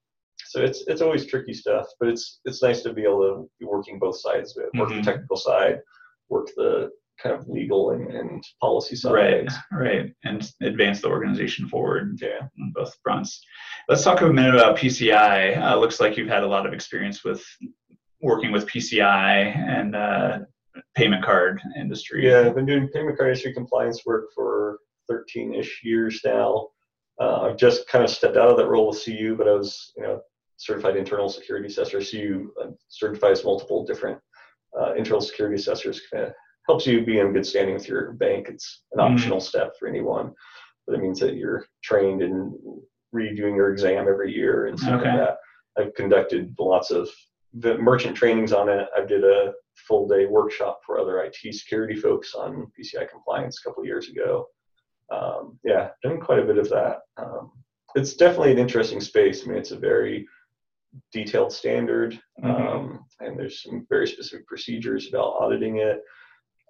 [0.52, 3.64] So it's it's always tricky stuff, but it's it's nice to be able to be
[3.64, 4.78] working both sides, of it.
[4.78, 4.96] work Mhm.
[5.02, 5.80] the technical side,
[6.28, 6.90] work the
[7.22, 9.12] kind of legal and, and policy side.
[9.14, 12.40] Right, right, and advance the organization forward Yeah.
[12.60, 13.42] on both fronts.
[13.88, 15.56] Let's talk a minute about PCI.
[15.56, 17.42] Uh, looks like you've had a lot of experience with
[18.20, 20.40] working with PCI and uh,
[20.94, 22.26] payment card industry.
[22.28, 24.80] Yeah, I've been doing payment card industry compliance work for
[25.10, 26.68] 13-ish years now.
[27.20, 29.92] Uh, I've just kind of stepped out of that role with CU, but I was,
[29.96, 30.20] you know,
[30.62, 32.00] certified internal security assessor.
[32.00, 34.18] CU uh, certifies multiple different
[34.80, 36.00] uh, internal security assessors.
[36.12, 36.32] Kind of
[36.68, 38.48] helps you be in good standing with your bank.
[38.48, 39.12] It's an Mhm.
[39.12, 40.32] optional step for anyone,
[40.86, 42.54] but it means that you're trained and
[43.12, 45.10] redoing your exam every year and stuff Okay.
[45.10, 45.38] like that.
[45.76, 47.10] I've conducted lots of
[47.54, 48.88] the merchant trainings on it.
[48.96, 49.52] I did a
[49.88, 54.08] full day workshop for other IT security folks on PCI compliance a couple of years
[54.08, 54.46] ago.
[55.10, 57.00] Um, yeah, done quite a bit of that.
[57.16, 57.50] Um,
[57.96, 59.42] it's definitely an interesting space.
[59.44, 60.26] I mean, it's a very
[61.12, 62.50] detailed standard, Mhm.
[62.50, 66.02] um, and there's some very specific procedures about auditing it.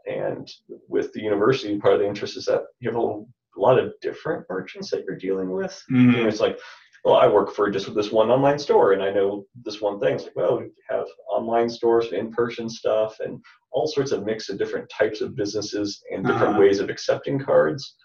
[0.06, 0.50] And
[0.88, 3.24] with the university, part of the interest is that you have a
[3.56, 5.80] lot of different merchants that you're dealing with.
[5.90, 6.12] Mhm.
[6.14, 6.58] You know, it's like,
[7.04, 10.14] well, I work for just this one online store, and I know this one thing.
[10.14, 13.42] It's like, well, we have online stores, in-person stuff, and
[13.72, 16.60] all sorts of mix of different types of businesses and different Uh-huh.
[16.60, 17.96] ways of accepting cards.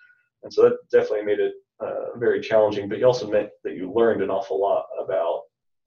[0.43, 2.89] And so that definitely made it uh, very challenging.
[2.89, 5.36] But you also meant that you learned an awful lot about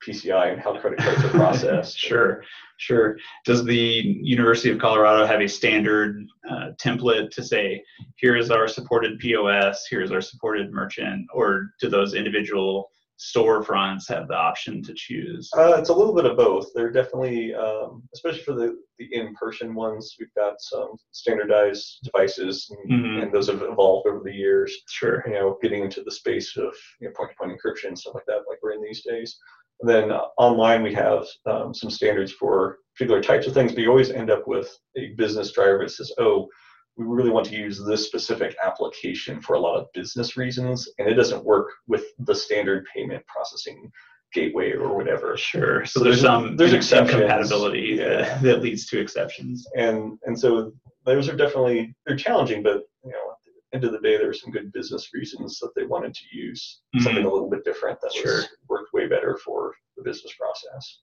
[0.07, 1.99] PCI and how credit cards are processed.
[2.11, 2.43] Sure,
[2.79, 3.17] sure.
[3.45, 3.77] Does the
[4.23, 7.83] University of Colorado have a standard uh, template to say,
[8.17, 14.29] here is our supported POS, here's our supported merchant, or do those individual storefronts have
[14.29, 15.51] the option to choose?
[15.55, 16.69] Uh, it's a little bit of both.
[16.75, 22.91] They're definitely, um, especially for the, the in-person ones, we've got some standardized devices, and,
[23.05, 23.23] Mhm.
[23.25, 24.75] and those have evolved over the years.
[24.89, 25.23] Sure.
[25.27, 28.45] You know, getting into the space of you know, point-to-point encryption and stuff like that,
[28.49, 29.39] like we're in these days.
[29.81, 33.89] And then online, we have um, some standards for particular types of things, but you
[33.89, 36.49] always end up with a business driver that says, "Oh,
[36.97, 41.09] we really want to use this specific application for a lot of business reasons, and
[41.09, 43.91] it doesn't work with the standard payment processing
[44.35, 45.87] gateway or whatever." Sure.
[45.87, 47.23] So So there's some there's exceptions.
[47.23, 48.07] incompatibility Yeah.
[48.23, 49.67] that, that leads to exceptions.
[49.77, 50.73] and and so
[51.07, 54.29] those are definitely they're challenging, but you know, at the end of the day, there
[54.29, 57.99] are some good business reasons that they wanted to use something a little bit different
[58.03, 58.37] that Sure.
[58.37, 61.01] was worked way better for the business process.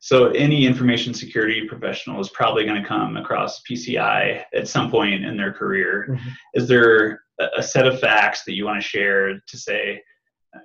[0.00, 5.24] So any information security professional is probably going to come across PCI at some point
[5.24, 6.06] in their career.
[6.08, 6.20] Mhm.
[6.54, 10.02] Is there a a set of facts that you want to share to say,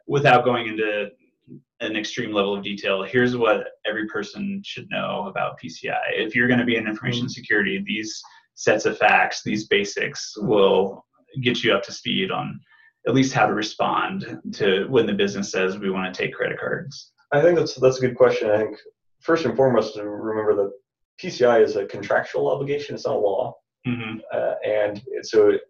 [0.08, 1.10] without going into
[1.80, 6.06] an extreme level of detail, here's what every person should know about PCI.
[6.14, 8.22] If you're going to be in information security, these
[8.56, 11.06] sets of facts, these basics will
[11.42, 12.60] get you up to speed on
[13.08, 16.60] at least how to respond to when the business says we want to take credit
[16.60, 17.12] cards.
[17.32, 18.50] I think that's that's a good question.
[18.50, 18.78] I think
[19.22, 20.72] first and foremost to remember that
[21.22, 25.62] PCI is a contractual obligation; it's not a law, hmm uh, and so it,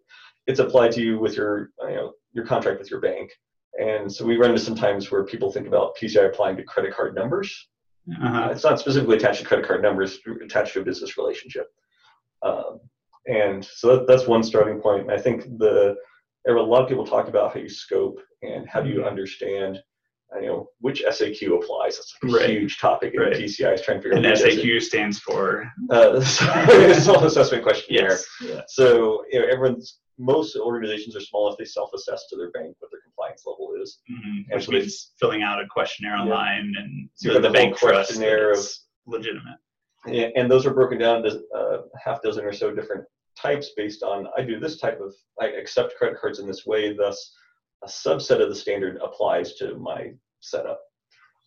[0.48, 3.32] it's applied to you with your you know your contract with your bank.
[3.78, 6.94] And so we run into some times where people think about PCI applying to credit
[6.94, 7.68] card numbers,
[8.10, 8.44] Uh-huh.
[8.44, 11.68] Uh, it's not specifically attached to credit card numbers, it's attached to a business relationship.
[12.42, 12.80] Um,
[13.28, 15.02] and so that, that's one starting point.
[15.04, 15.96] And I think the
[16.46, 19.04] there are a lot of people talk about how you scope and how do you
[19.04, 19.80] understand,
[20.36, 21.98] uh, you know, which SAQ applies.
[21.98, 22.50] That's like a Right.
[22.52, 23.34] huge topic in Right.
[23.34, 26.22] PCI is trying to figure And out which SAQ stands for Uh,
[26.94, 28.10] self-assessment questionnaire.
[28.12, 28.26] yes.
[28.42, 28.62] Yeah.
[28.68, 32.90] So you know, everyone's most organizations are small if they self-assess to their bank what
[32.90, 34.00] their compliance level is.
[34.10, 34.46] Mhm.
[34.50, 37.78] And Which so they- means filling out a questionnaire online and So the, the bank
[37.78, 38.66] whole trusts that questionnaire of-
[39.08, 39.58] legitimate.
[40.06, 43.04] and and those are broken down into uh, half dozen or so different
[43.42, 46.96] types based on I do this type of I accept credit cards in this way.
[46.96, 47.34] Thus,
[47.84, 50.80] a subset of the standard applies to my setup.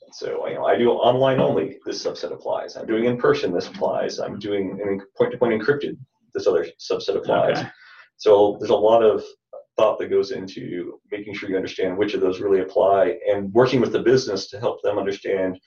[0.03, 1.79] And so you know I do online only.
[1.85, 2.77] This subset applies.
[2.77, 3.53] I'm doing in person.
[3.53, 4.19] This applies.
[4.19, 5.97] I'm doing in point-to-point encrypted.
[6.35, 7.59] This other subset applies.
[7.59, 7.69] Okay.
[8.17, 9.25] So there's a lot of
[9.77, 13.81] thought that goes into making sure you understand which of those really apply and working
[13.81, 15.59] with the business to help them understand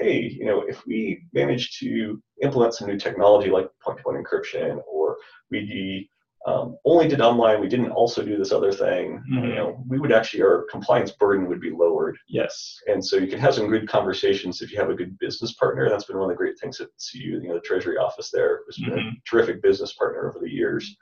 [0.00, 5.16] hey, you know, if we manage to implement some new technology like point-to-point encryption, or
[5.50, 6.08] we
[6.46, 9.54] um, only did online, we didn't also do this other thing, you Mhm.
[9.56, 12.16] know, we would actually our compliance burden would be lowered.
[12.28, 12.78] Yes.
[12.88, 15.90] And so you can have some good conversations if you have a good business partner.
[15.90, 18.60] That's been one of the great things at CU, you know, the Treasury office there
[18.66, 19.16] has been a Mhm.
[19.28, 20.96] terrific business partner over the years,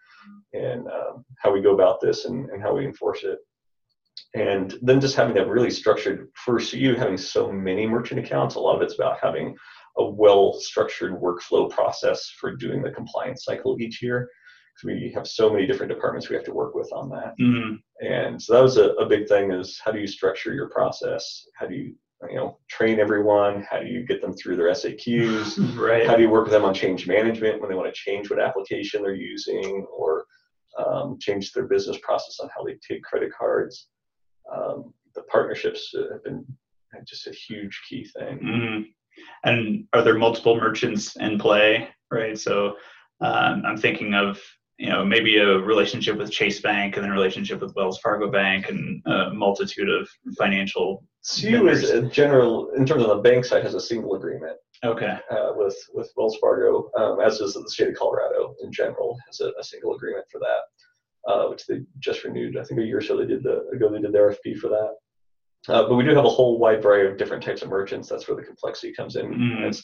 [0.55, 3.39] and um, how we go about this and, and how we enforce it
[4.35, 8.61] and then just having that really structured for CU having so many merchant accounts a
[8.61, 9.57] lot of it's about having
[9.99, 14.29] a well structured workflow process for doing the compliance cycle each year
[14.75, 17.79] because we have so many different departments we have to work with on that Mhm.
[18.01, 21.47] and so that was a, a big thing is how do you structure your process
[21.59, 21.95] how do you,
[22.31, 23.67] you know train everyone?
[23.69, 25.59] How do you get them through their SAQs?
[25.79, 26.07] Right.
[26.07, 28.41] How do you work with them on change management when they want to change what
[28.41, 30.25] application they're using or
[30.79, 33.89] um, change their business process on how they take credit cards?
[34.55, 36.45] Um, the partnerships uh, have been
[37.07, 38.39] just a huge key thing.
[38.41, 38.85] Mhm.
[39.45, 41.89] And are there multiple merchants in play?
[42.11, 42.39] Right.
[42.39, 42.77] So
[43.21, 44.41] um, I'm thinking of
[44.79, 48.31] you know maybe a relationship with Chase Bank and then a relationship with Wells Fargo
[48.31, 51.05] Bank and a multitude of financial.
[51.29, 55.19] CU is a general, in terms of the bank side, has a single agreement Okay.
[55.31, 59.41] uh, with with Wells Fargo, um, as does the state of Colorado in general has
[59.41, 60.61] a, a single agreement for that,
[61.29, 62.57] uh, which they just renewed.
[62.57, 64.69] I think a year or so they did the ago they did the RFP for
[64.69, 64.95] that.
[65.69, 68.09] Uh, but we do have a whole wide variety of different types of merchants.
[68.09, 69.27] That's where the complexity comes in.
[69.65, 69.83] It's,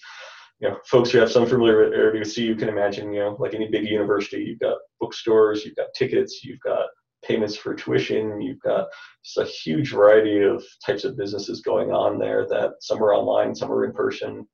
[0.60, 3.68] you know, folks who have some familiarity with CU can imagine, you know, like any
[3.68, 6.86] big university, you've got bookstores, you've got tickets, you've got
[7.24, 8.86] payments for tuition, you've got
[9.24, 13.54] just a huge variety of types of businesses going on there that some are online,
[13.54, 14.46] some are in person.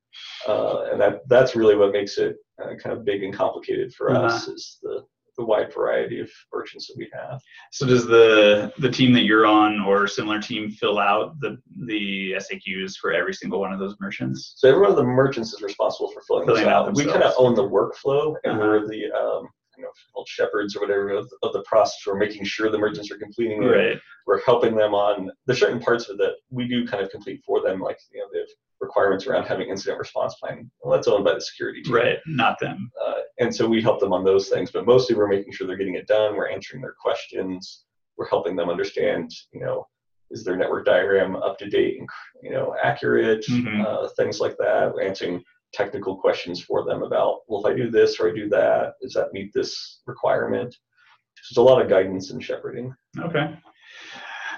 [0.49, 4.11] Uh, and that that's really what makes it uh, kind of big and complicated for
[4.11, 5.05] us is the,
[5.37, 7.41] the wide variety of merchants that we have.
[7.73, 12.33] So does the the team that you're on or similar team fill out the the
[12.39, 14.55] SAQs for every single one of those merchants?
[14.57, 16.95] So every one of the merchants is responsible for filling, Filling out out.
[16.95, 18.61] We kind of own the workflow, and Uh-huh.
[18.61, 21.99] we're the um, you know called shepherds or whatever of, of the process.
[22.07, 23.67] We're making sure the merchants are completing it.
[23.67, 23.99] Right.
[24.27, 25.31] We're helping them on.
[25.47, 28.21] There's certain parts of it that we do kind of complete for them, like you
[28.21, 28.49] know have
[28.81, 30.71] requirements around having incident response plan.
[30.83, 31.95] Well, that's owned by the security team.
[31.95, 32.19] Right.
[32.27, 32.91] Not them.
[33.05, 35.77] Uh, and so we help them on those things, but mostly we're making sure they're
[35.77, 36.35] getting it done.
[36.37, 37.85] We're answering their questions.
[38.17, 39.87] We're helping them understand, you know,
[40.31, 42.09] is their network diagram up to date and
[42.43, 43.85] you know accurate, Mhm.
[43.85, 44.93] uh, things like that.
[44.95, 48.49] We're answering technical questions for them about, well, if I do this or I do
[48.51, 50.73] that, does that meet this requirement?
[50.73, 52.95] So there's a lot of guidance and shepherding.
[53.19, 53.57] Okay.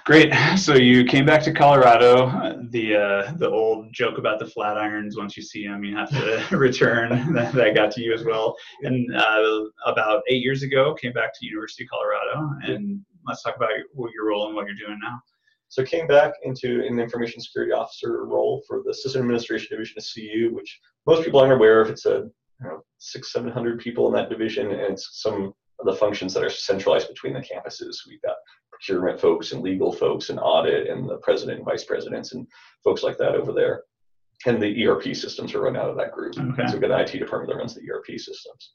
[0.04, 0.32] Great.
[0.56, 2.58] So you came back to Colorado.
[2.70, 5.16] The uh, the old joke about the Flatirons.
[5.16, 7.32] Once you see them, you have to return.
[7.34, 8.56] that, that got to you as well.
[8.82, 12.50] And uh, about eight years ago, came back to University of Colorado.
[12.64, 15.20] And let's talk about what your role and what you're doing now.
[15.68, 20.04] So came back into an information security officer role for the system administration division of
[20.04, 21.90] CU, which most people aren't aware of.
[21.90, 22.28] It's a
[22.60, 26.34] you know, six, seven hundred people in that division, and it's some of the functions
[26.34, 27.98] that are centralized between the campuses.
[28.08, 28.36] We've got
[28.82, 32.46] procurement folks and legal folks and audit and the president and vice presidents and
[32.82, 33.82] folks like that over there.
[34.46, 36.36] And the ERP systems are run out of that group.
[36.36, 36.66] Okay.
[36.66, 38.72] So we've got an IT department that runs the ERP systems.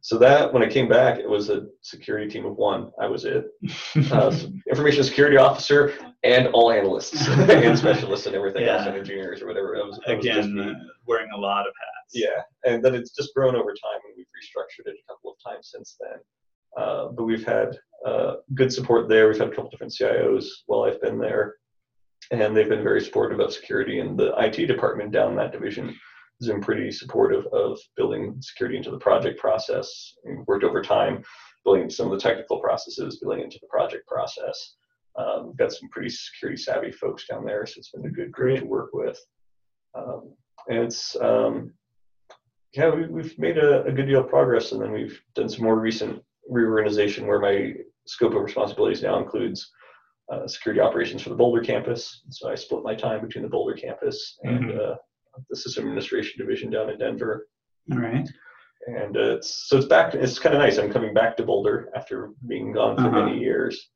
[0.00, 2.90] So that when I came back, it was a security team of one.
[3.00, 3.46] I was it.
[4.12, 4.34] Uh,
[4.68, 9.74] information security officer and all analysts and specialists and everything else and engineers or whatever.
[9.76, 10.72] It was, it was Again, uh,
[11.06, 12.12] wearing a lot of hats.
[12.12, 15.36] yeah, and then it's just grown over time, and we've restructured it a couple of
[15.52, 16.18] times since then.
[16.76, 19.28] Uh, but we've had uh, good support there.
[19.28, 21.54] We've had a couple different CIOs while I've been there,
[22.30, 24.00] and they've been very supportive of security.
[24.00, 25.96] And the IT department down in that division
[26.40, 30.14] has been pretty supportive of building security into the project process.
[30.24, 31.22] We've worked over time,
[31.64, 34.74] building some of the technical processes, building into the project process.
[35.16, 38.32] Um, we've got some pretty security savvy folks down there, so it's been a good
[38.32, 39.18] group to work with.
[39.94, 40.34] Um,
[40.68, 41.72] and it's um,
[42.72, 45.64] yeah, we, we've made a, a good deal of progress, and then we've done some
[45.64, 47.72] more recent reorganization where my
[48.06, 49.70] scope of responsibilities now includes
[50.32, 52.22] uh, security operations for the Boulder campus.
[52.30, 54.78] So I split my time between the Boulder campus and Mhm.
[54.92, 54.94] uh,
[55.50, 57.48] the system administration division down in Denver.
[57.92, 58.28] All right.
[58.86, 60.14] And uh, it's so it's back.
[60.14, 60.78] It's kind of nice.
[60.78, 63.24] I'm coming back to Boulder after being gone for Uh-huh.
[63.26, 63.90] many years.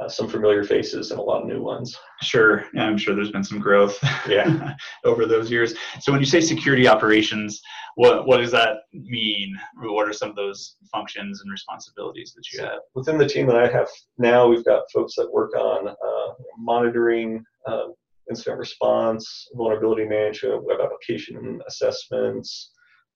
[0.00, 1.98] Uh, some familiar faces and a lot of new ones.
[2.22, 2.64] Sure.
[2.72, 3.98] Yeah, I'm sure there's been some growth.
[4.26, 4.74] Yeah.
[5.04, 5.74] over those years.
[6.00, 7.60] So when you say security operations,
[7.96, 9.54] what what does that mean?
[9.76, 12.80] What are some of those functions and responsibilities that you have?
[12.94, 17.44] within the team that I have now, we've got folks that work on uh, monitoring,
[17.66, 17.88] uh,
[18.30, 22.70] incident response, vulnerability management, web application assessments,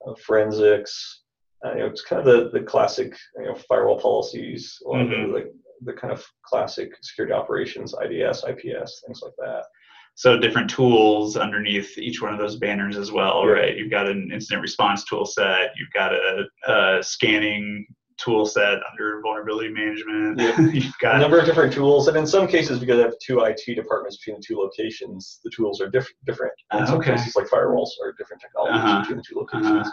[0.06, 1.22] uh, forensics.
[1.64, 5.52] Uh, you know, it's kind of the, the classic you know, firewall policies, or Mhm.
[5.82, 9.64] The, kind of classic security operations, IDS, IPS, things like that.
[10.14, 13.52] So different tools underneath each one of those banners as well, Yeah.
[13.52, 13.76] right?
[13.76, 15.70] You've got an incident response tool set.
[15.78, 17.86] You've got a, a scanning
[18.18, 20.40] tool set under vulnerability management.
[20.40, 20.58] Yeah.
[20.72, 23.40] you've got a number of different tools, and in some cases, because I have two
[23.40, 26.54] IT departments between the two locations, the tools are diff- different.
[26.72, 27.10] In Ah, some okay.
[27.14, 29.00] cases, like firewalls are different technologies Uh-huh.
[29.00, 29.86] between the two locations.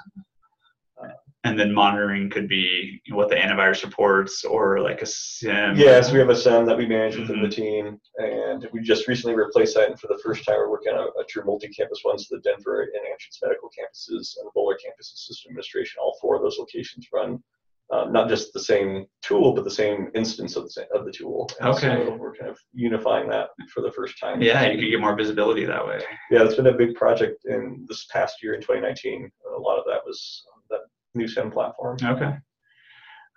[1.46, 5.76] And then monitoring could be what the antivirus reports or like a SIEM.
[5.76, 7.44] Yes, we have a SIEM that we manage within Mm-hmm.
[7.46, 9.90] the team, and we just recently replaced that.
[9.90, 12.18] And for the first time, we're working on a, a true multi-campus one.
[12.18, 16.18] So the Denver and Anschutz medical campuses and the Boulder campus and system administration, all
[16.22, 17.44] four of those locations run
[17.92, 21.12] um, not just the same tool, but the same instance of the same, of the
[21.12, 21.50] tool.
[21.60, 22.06] And Okay.
[22.06, 24.42] So we're kind of unifying that for the first time.
[24.42, 26.00] Yeah, you can get more visibility that way.
[26.32, 29.30] Yeah, it's been a big project in this past year in 2019.
[29.58, 30.44] A lot of that was
[31.16, 31.98] new SIEM platform.
[32.04, 32.34] Okay.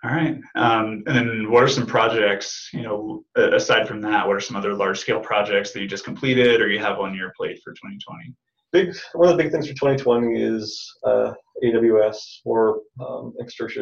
[0.03, 0.39] All right.
[0.55, 4.55] Um, and then what are some projects, you know, aside from that, what are some
[4.55, 7.71] other large scale projects that you just completed or you have on your plate for
[7.73, 8.33] 2020?
[8.73, 13.33] Big one of the big things for 2020 is uh, AWS or um,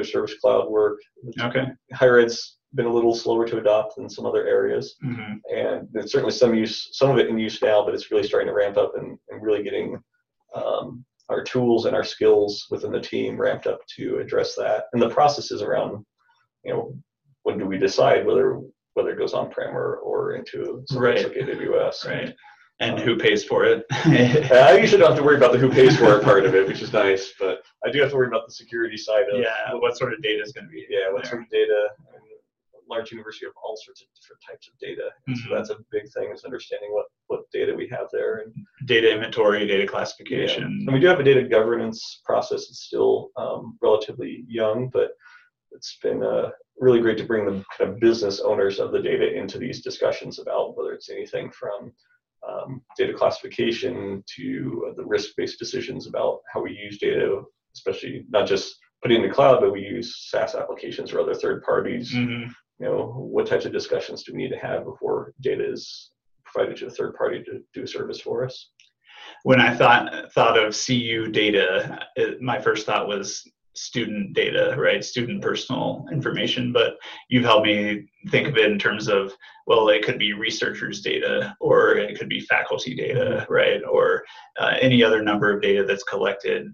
[0.04, 1.00] service cloud work.
[1.42, 1.66] Okay.
[1.94, 4.96] Higher ed's been a little slower to adopt than some other areas.
[5.02, 8.28] hmm and there's certainly some use, some of it in use now, but it's really
[8.28, 9.98] starting to ramp up and, and really getting
[10.54, 14.86] um, our tools and our skills within the team ramped up to address that.
[14.94, 16.06] And the processes around,
[16.64, 16.96] you know,
[17.44, 18.62] when do we decide whether
[18.94, 21.18] whether it goes on prem or, or into Right.
[21.24, 22.08] like AWS?
[22.08, 22.34] Right.
[22.82, 23.86] And um, who pays for it?
[23.92, 26.68] I usually don't have to worry about the who pays for it part of it,
[26.68, 29.74] which is nice, but I do have to worry about the security side of yeah.
[29.74, 30.86] What sort of data is going to be?
[30.90, 31.32] yeah, what there?
[31.32, 31.88] sort of data.
[32.14, 32.22] And
[32.90, 35.10] large university have all sorts of different types of data.
[35.28, 35.48] And Mhm.
[35.50, 38.38] So that's a big thing is understanding what what data we have there.
[38.44, 38.54] And,
[38.86, 39.90] Data inventory, data yeah.
[39.90, 40.64] classification.
[40.64, 42.70] and we do have a data governance process.
[42.70, 45.12] It's still um, relatively young, but
[45.72, 49.34] it's been uh, really great to bring the kind of business owners of the data
[49.34, 51.92] into these discussions about whether it's anything from
[52.48, 57.42] um, data classification to the risk-based decisions about how we use data,
[57.74, 61.34] especially not just putting it in the cloud, but we use SaaS applications or other
[61.34, 62.14] third parties.
[62.14, 62.54] Mhm.
[62.80, 66.12] You know, what types of discussions do we need to have before data is
[66.44, 68.70] provided to a third party to do a service for us?
[69.44, 73.44] When I thought thought of CU data, it, my first thought was
[73.76, 75.04] student data, right?
[75.04, 76.72] Student personal information.
[76.72, 76.96] But
[77.30, 79.34] you've helped me think of it in terms of,
[79.68, 83.82] well, it could be researchers' data, or it could be faculty data, right?
[83.90, 84.24] Or
[84.60, 86.74] uh, any other number of data that's collected.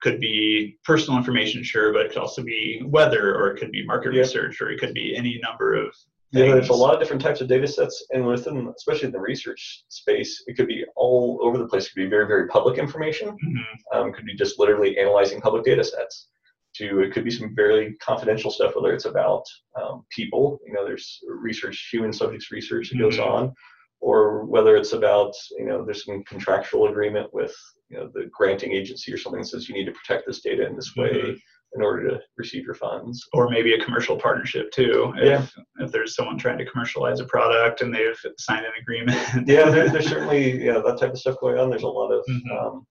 [0.00, 3.84] Could be personal information, sure, but it could also be weather, or it could be
[3.84, 4.20] market Yeah.
[4.20, 5.94] research, or it could be any number of
[6.32, 9.18] Yeah, there's a lot of different types of data sets, and within, especially in the
[9.18, 11.86] research space, it could be all over the place.
[11.86, 13.30] It could be very, very public information.
[13.36, 13.64] Mhm.
[13.92, 16.28] Um, it could be just literally analyzing public data sets.
[16.76, 19.42] To it could be some very confidential stuff, whether it's about
[19.74, 20.60] um, people.
[20.64, 23.26] You know, there's research, human subjects research that goes Mhm.
[23.26, 23.54] on,
[24.00, 27.54] or whether it's about you know, there's some contractual agreement with
[27.88, 30.66] you know the granting agency or something that says you need to protect this data
[30.66, 31.38] in this way Mhm.
[31.76, 33.24] in order to receive your funds.
[33.32, 35.12] or maybe a commercial partnership too.
[35.16, 35.46] If, Yeah.
[35.84, 39.18] if there's someone trying to commercialize a product and they've signed an agreement.
[39.48, 41.68] yeah, there, there's certainly yeah that type of stuff going on.
[41.70, 42.50] There's a lot of Mhm.
[42.60, 42.86] um,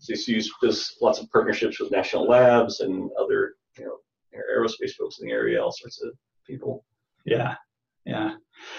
[0.00, 3.98] CCU's does lots of partnerships with national labs and other you know
[4.56, 6.12] aerospace folks in the area, all sorts of
[6.46, 6.84] people.
[7.24, 7.54] yeah.
[8.04, 8.36] Yeah.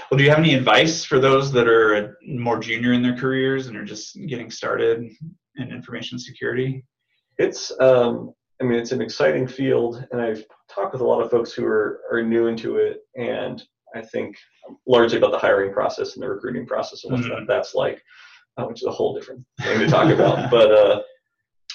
[0.10, 3.68] Well, do you have any advice for those that are more junior in their careers
[3.68, 5.12] and are just getting started
[5.58, 6.84] in information security?
[7.38, 11.32] It's um, I mean it's an exciting field, and I've talked with a lot of
[11.32, 13.64] folks who are are new into it, and
[13.96, 14.36] I think
[14.88, 17.48] largely about the hiring process and the recruiting process and what Mhm.
[17.48, 18.02] that's like,
[18.58, 20.50] uh, which is a whole different thing to talk about.
[20.52, 21.02] But uh,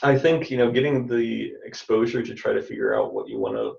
[0.03, 3.57] I think you know getting the exposure to try to figure out what you want
[3.57, 3.75] to,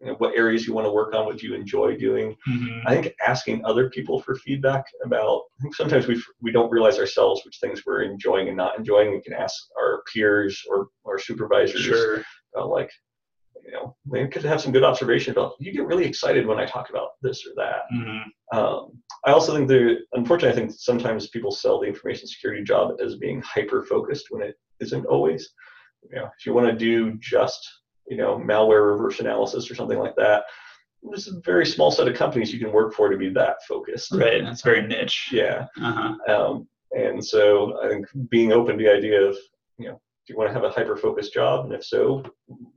[0.00, 2.36] you know, what areas you want to work on, what do you enjoy doing.
[2.48, 2.82] Mhm.
[2.86, 5.42] I think asking other people for feedback about.
[5.58, 9.12] I think sometimes we we don't realize ourselves which things we're enjoying and not enjoying.
[9.12, 12.22] We can ask our peers or our supervisors Sure.
[12.56, 12.90] uh, like
[13.64, 16.66] you know they could have some good observation about you get really excited when i
[16.66, 18.22] talk about this or that Mhm.
[18.52, 23.00] um, i also think there unfortunately i think sometimes people sell the information security job
[23.00, 25.54] as being hyper focused when it isn't always
[26.10, 27.62] you know if you want to do just
[28.08, 30.44] you know malware reverse analysis or something like that
[31.02, 34.12] there's a very small set of companies you can work for to be that focused
[34.12, 34.42] Right.
[34.42, 35.28] That's very niche.
[35.32, 36.14] yeah Uh-huh.
[36.34, 39.36] um, and so I think being open to the idea of,
[39.78, 39.94] you know,
[40.26, 41.64] do you want to have a hyper focused job?
[41.66, 42.22] And if so,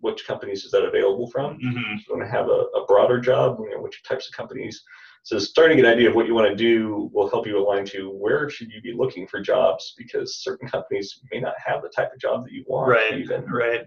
[0.02, 1.54] which companies is that available from?
[1.60, 1.98] Mhm.
[1.98, 3.58] Do you want to have a, a broader job?
[3.60, 4.84] You know, which types of companies?
[5.24, 8.10] So starting an idea of what you want to do will help you align to
[8.10, 12.12] where should you be looking for jobs because certain companies may not have the type
[12.14, 12.90] of job that you want.
[12.90, 13.20] Right.
[13.20, 13.46] Even.
[13.46, 13.86] Right.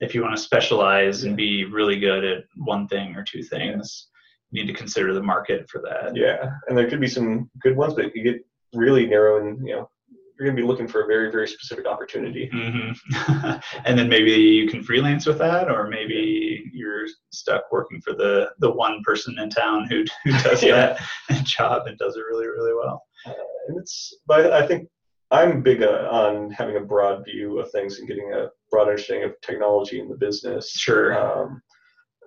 [0.00, 4.08] If you want to specialize and be really good at one thing or two things,
[4.50, 6.16] you need to consider the market for that.
[6.16, 6.50] Yeah.
[6.68, 8.44] And there could be some good ones, but you get
[8.74, 9.90] really narrow and, you know,
[10.38, 12.48] you're going to be looking for a very, very specific opportunity.
[12.52, 12.92] hmm
[13.84, 18.48] and then maybe you can freelance with that, or maybe you're stuck working for the
[18.60, 20.96] the one person in town who who does Yeah.
[21.28, 23.02] that job and does it really really well.
[23.26, 24.88] and it's but i think
[25.30, 29.40] i'm big on having a broad view of things and getting a broad understanding of
[29.42, 31.18] technology in the business Sure.
[31.18, 31.62] um,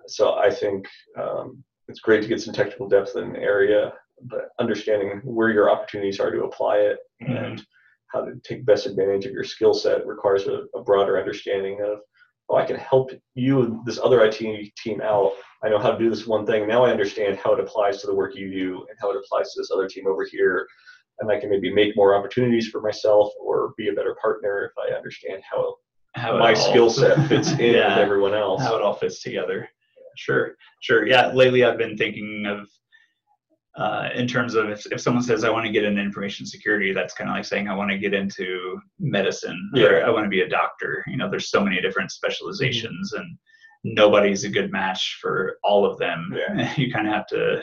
[0.06, 0.86] so i think
[1.18, 3.92] um, it's great to get some technical depth in an area
[4.24, 7.64] but understanding where your opportunities are to apply it and
[8.12, 11.98] how to take best advantage of your skill set requires a, a broader understanding of
[12.50, 14.36] oh, I can help you and this other IT
[14.76, 15.32] team out.
[15.64, 16.66] I know how to do this one thing.
[16.68, 19.52] Now I understand how it applies to the work you do and how it applies
[19.52, 20.66] to this other team over here.
[21.22, 24.72] And I can maybe make more opportunities for myself or be a better partner if
[24.76, 25.76] I understand how,
[26.14, 27.90] How my skill set fits in Yeah.
[27.90, 28.60] with everyone else.
[28.62, 29.68] how it all fits together.
[30.16, 31.06] Sure, sure.
[31.06, 32.68] Yeah, lately I've been thinking of
[33.82, 36.92] uh, in terms of if, if someone says I want to get into information security,
[36.92, 39.98] that's kind of like saying I want to get into medicine or Yeah.
[40.06, 41.02] I want to be a doctor.
[41.06, 43.38] You know, there's so many different specializations and
[43.84, 46.34] nobody's a good match for all of them.
[46.36, 46.74] Yeah.
[46.76, 47.62] You kind of have to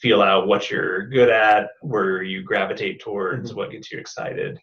[0.00, 3.56] feel out what you're good at, where you gravitate towards, Mhm.
[3.56, 4.58] what gets you excited.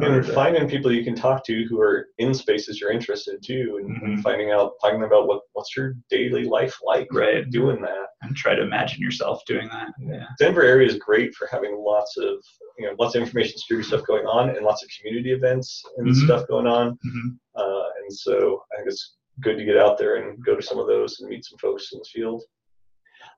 [0.00, 3.78] and finding people you can talk to who are in spaces you're interested in too
[3.80, 4.22] and, and Mhm.
[4.24, 7.48] finding out talking about what what's your daily life like Right.
[7.48, 9.92] doing that and try to imagine yourself doing that.
[10.00, 10.26] Yeah.
[10.40, 12.42] denver area is great for having lots of
[12.76, 16.08] you know lots of information security stuff going on and lots of community events and
[16.08, 16.24] Mhm.
[16.24, 17.38] stuff going on Mhm.
[17.54, 20.80] uh, and so i think it's good to get out there and go to some
[20.80, 22.42] of those and meet some folks in the field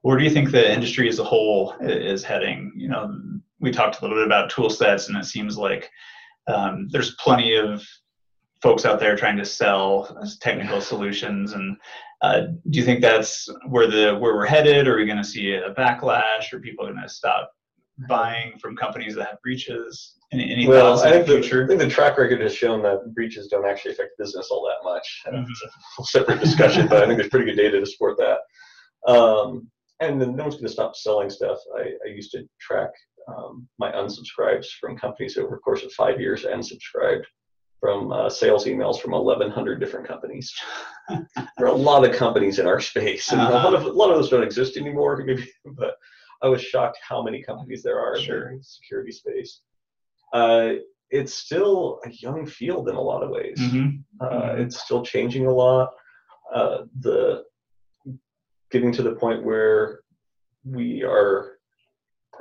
[0.07, 2.71] where do you think the industry as a whole is heading?
[2.77, 3.19] You know,
[3.59, 5.91] we talked a little bit about tool sets, and it seems like
[6.47, 7.85] um, there's plenty of
[8.61, 11.51] folks out there trying to sell technical solutions.
[11.51, 11.75] And
[12.21, 12.39] uh,
[12.69, 14.87] do you think that's where the where we're headed?
[14.87, 16.53] Or are we going to see a backlash?
[16.53, 17.51] Or people going to stop
[18.07, 20.15] buying from companies that have breaches?
[20.31, 21.63] Any, any well I in think, the the.
[21.65, 24.89] I think the track record has shown that breaches don't actually affect business all that
[24.89, 25.45] much Mhm.
[25.49, 25.61] it's
[25.99, 28.39] a separate discussion but i think there's pretty good data to support that
[29.09, 29.69] um,
[29.99, 32.91] and then no one's going to stop selling stuff I, I used to track
[33.27, 37.25] um, my unsubscribes from companies over the course of five years and subscribed
[37.79, 40.51] from uh, sales emails from 1,100 different companies.
[41.09, 41.27] there
[41.61, 44.15] are a lot of companies in our space, and a lot of a lot of
[44.15, 45.17] those don't exist anymore.
[45.25, 45.95] Maybe, but
[46.41, 48.49] I was shocked how many companies there are Sure.
[48.49, 49.61] in the security space.
[50.33, 50.73] Uh,
[51.11, 53.59] it's still a young field in a lot of ways.
[53.59, 54.03] Mhm.
[54.19, 54.59] Uh, Mhm.
[54.61, 55.91] It's still changing a lot.
[56.53, 57.43] Uh, the
[58.71, 60.01] getting to the point where
[60.65, 61.57] we are.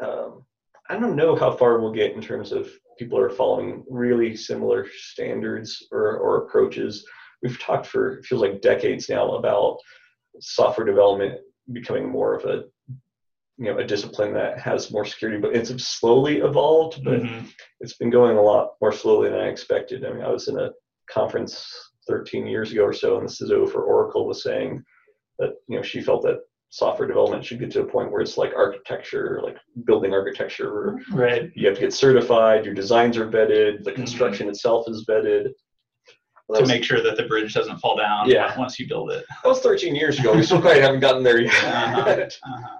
[0.03, 0.45] Um,
[0.89, 4.87] I don't know how far we'll get in terms of people are following really similar
[4.97, 7.07] standards or, or approaches.
[7.43, 9.79] We've talked for it feels like decades now about
[10.41, 11.41] software development
[11.72, 12.64] becoming more of a
[13.59, 17.03] you know a discipline that has more security, but it's slowly evolved.
[17.03, 17.51] But Mhm.
[17.81, 20.05] it's been going a lot more slowly than I expected.
[20.05, 20.72] I mean, I was in a
[21.11, 21.66] conference
[22.07, 24.85] 13 years ago or so, and the CISO for Oracle was saying
[25.39, 28.37] that you know she felt that software development should get to a point where it's
[28.37, 31.53] like architecture, like building architecture, where Right.
[31.55, 33.84] you have to get certified, your designs are vetted, Mm-hmm.
[33.84, 35.51] the construction itself is vetted.
[36.49, 38.57] Well, To was- make sure that the bridge doesn't fall down Yeah.
[38.59, 39.24] once you build it.
[39.43, 40.34] that was 13 years ago.
[40.34, 41.53] We still quite haven't gotten there yet.
[41.64, 42.11] Uh-huh.
[42.55, 42.76] Uh-huh.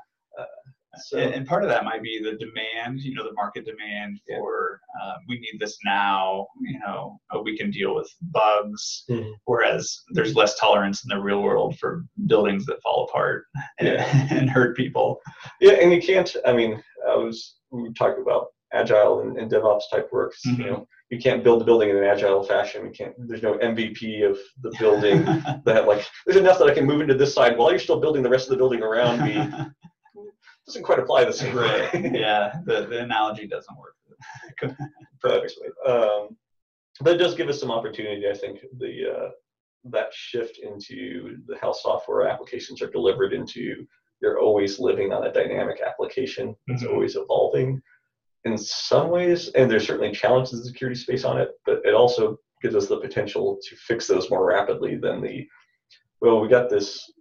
[1.05, 4.21] So, and, and part of that might be the demand, you know, the market demand
[4.29, 4.39] Yeah.
[4.39, 6.47] for uh, we need this now.
[6.61, 9.33] You know, we can deal with bugs, Mhm.
[9.45, 13.45] whereas there's less tolerance in the real world for buildings that fall apart
[13.79, 14.27] and, Yeah.
[14.31, 15.21] and hurt people.
[15.61, 16.35] Yeah, and you can't.
[16.47, 20.35] I mean, I was we were talking about agile and, and DevOps type work.
[20.47, 20.59] Mhm.
[20.59, 22.85] You know, you can't build a building in an agile fashion.
[22.87, 23.15] You can't.
[23.29, 25.25] There's no MVP of the building
[25.65, 26.05] that like.
[26.25, 28.47] There's enough that I can move into this side while you're still building the rest
[28.47, 29.37] of the building around me.
[30.67, 31.89] Doesn't quite apply the same way.
[32.14, 33.95] Yeah, the the analogy doesn't work.
[34.61, 34.77] but,
[35.21, 35.69] perfectly.
[35.87, 36.37] um,
[37.01, 38.29] but it does give us some opportunity.
[38.29, 39.31] I think the uh,
[39.91, 43.87] that shift into the how software applications are delivered into
[44.23, 46.57] you're always living on a dynamic application.
[46.69, 46.93] It's Mhm.
[46.93, 47.81] always evolving.
[48.45, 51.95] In some ways, and there's certainly challenges in the security space on it, but it
[51.95, 55.47] also gives us the potential to fix those more rapidly than the
[56.23, 57.12] well, we got this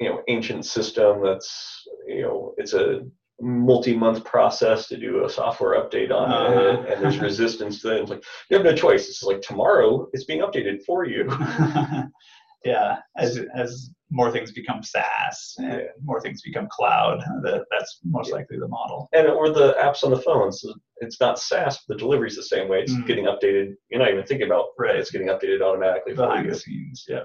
[0.00, 3.02] you know ancient system that's you know it's a
[3.40, 6.60] multi-month process to do a software update on Uh-huh.
[6.82, 10.08] it and there's resistance to it it's like you have no choice it's like tomorrow
[10.12, 11.28] it's being updated for you
[12.64, 15.86] yeah, as as more things become SaaS and Yeah.
[16.02, 19.08] more things become cloud, that that's most likely the model.
[19.12, 20.64] and or the apps on the phones
[20.98, 23.06] it's not SaaS but the delivery's the same way it's Mhm.
[23.06, 24.96] getting updated you're not even thinking about Right.
[24.96, 27.24] it's getting updated automatically Behind the scenes, yeah.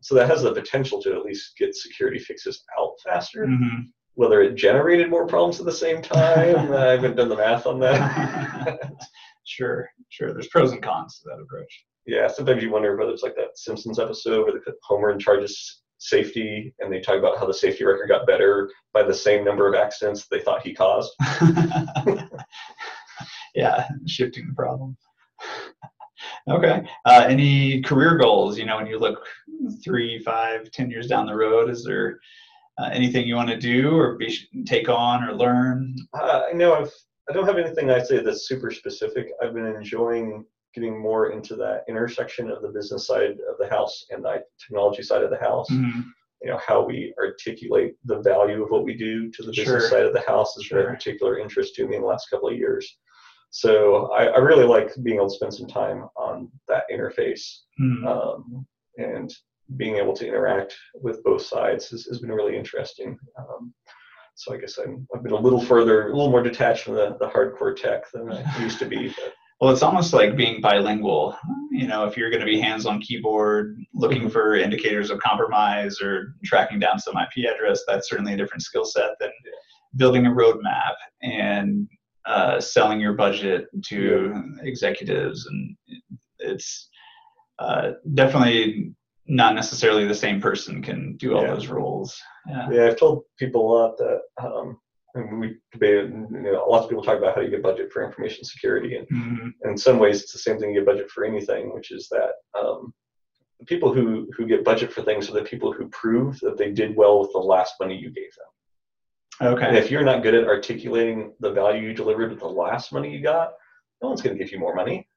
[0.00, 3.88] So that has the potential to at least get security fixes out faster Mhm.
[4.14, 7.78] whether it generated more problems at the same time i haven't done the math on
[7.80, 8.80] that
[9.44, 10.32] sure, sure.
[10.32, 11.84] There's pros and cons to that approach.
[12.06, 15.42] Yeah, sometimes you wonder whether it's like that Simpsons episode where the Homer in charge
[15.42, 15.50] of
[15.98, 19.66] safety, and they talk about how the safety record got better by the same number
[19.68, 21.10] of accidents they thought he caused.
[23.54, 24.96] yeah, shifting the problem.
[26.48, 26.82] Okay.
[27.04, 28.58] Uh, any career goals?
[28.58, 29.26] You know, when you look
[29.84, 32.20] three, five, ten years down the road, is there
[32.78, 35.94] uh, anything you want to do or be, take on or learn?
[36.14, 36.92] Uh, I know I've
[37.28, 39.28] I don't have anything I say that's super specific.
[39.42, 40.44] I've been enjoying
[40.74, 45.02] getting more into that intersection of the business side of the house and the technology
[45.02, 45.68] side of the house.
[45.70, 46.04] Mhm.
[46.42, 49.64] You know how we articulate the value of what we do to the Sure.
[49.64, 50.88] business side of the house has been Sure.
[50.88, 52.98] a particular interest to me in the last couple of years.
[53.50, 57.42] So I, I really like being able to spend some time on that interface
[57.80, 58.06] Mhm.
[58.06, 59.32] um, and
[59.76, 63.16] being able to interact with both sides has, has been really interesting.
[63.38, 63.72] Um,
[64.34, 67.16] so I guess I'm, I've been a little further, a little more detached from the,
[67.20, 69.08] the hardcore tech than I used to be.
[69.08, 71.36] But Well, it's almost like being bilingual.
[71.70, 76.00] You know, if you're going to be hands on keyboard, looking for indicators of compromise
[76.00, 79.30] or tracking down some IP address, that's certainly a different skill set than
[79.96, 81.88] building a roadmap and
[82.26, 85.46] uh, selling your budget to executives.
[85.46, 85.76] And
[86.38, 86.88] it's
[87.58, 88.92] uh, definitely
[89.26, 91.54] not necessarily the same person can do all Yeah.
[91.54, 92.18] those roles.
[92.48, 92.68] Yeah.
[92.70, 94.78] yeah, I've told people a lot that um,
[95.14, 98.04] and we debated, you know, lots of people talk about how you get budget for
[98.04, 98.96] information security.
[98.96, 99.52] And Mhm.
[99.64, 102.32] in some ways, it's the same thing you get budget for anything, which is that
[102.56, 102.94] um,
[103.66, 106.94] people who, who get budget for things are the people who prove that they did
[106.96, 108.46] well with the last money you gave them.
[109.40, 109.78] And Okay.
[109.78, 113.22] if you're not good at articulating the value you delivered with the last money you
[113.22, 113.54] got,
[114.02, 115.08] no one's going to give you more money.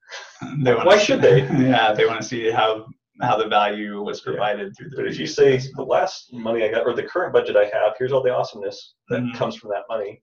[0.64, 1.42] They Why see- should they?
[1.70, 2.88] Yeah, they want to see how
[3.22, 4.32] how the value was Yeah.
[4.34, 4.96] provided through the.
[4.98, 7.94] But if you say the last money I got or the current budget I have,
[8.00, 9.36] here's all the awesomeness that Mhm.
[9.36, 10.22] comes from that money,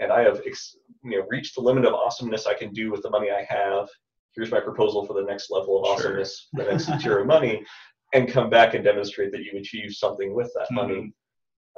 [0.00, 3.02] and I have ex- you know reached the limit of awesomeness I can do with
[3.02, 3.88] the money I have.
[4.34, 5.94] Here's my proposal for the next level of Sure.
[5.96, 7.64] awesomeness, the next tier of money,
[8.14, 10.74] and come back and demonstrate that you achieved something with that Mhm.
[10.76, 11.12] money.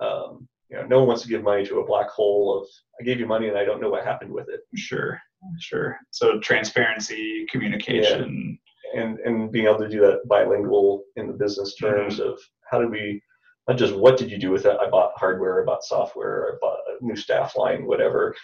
[0.00, 2.66] Um, you know, no one wants to give money to a black hole of
[2.98, 4.60] I gave you money and I don't know what happened with it.
[4.74, 5.20] Sure,
[5.60, 5.98] sure.
[6.10, 8.58] So transparency, communication.
[8.94, 11.94] and and being able to do that bilingual in the business Mm-hmm.
[11.94, 12.38] terms of
[12.70, 13.20] how did we
[13.68, 16.52] not just what did you do with it i bought hardware i bought software i
[16.60, 18.34] bought a new staff line whatever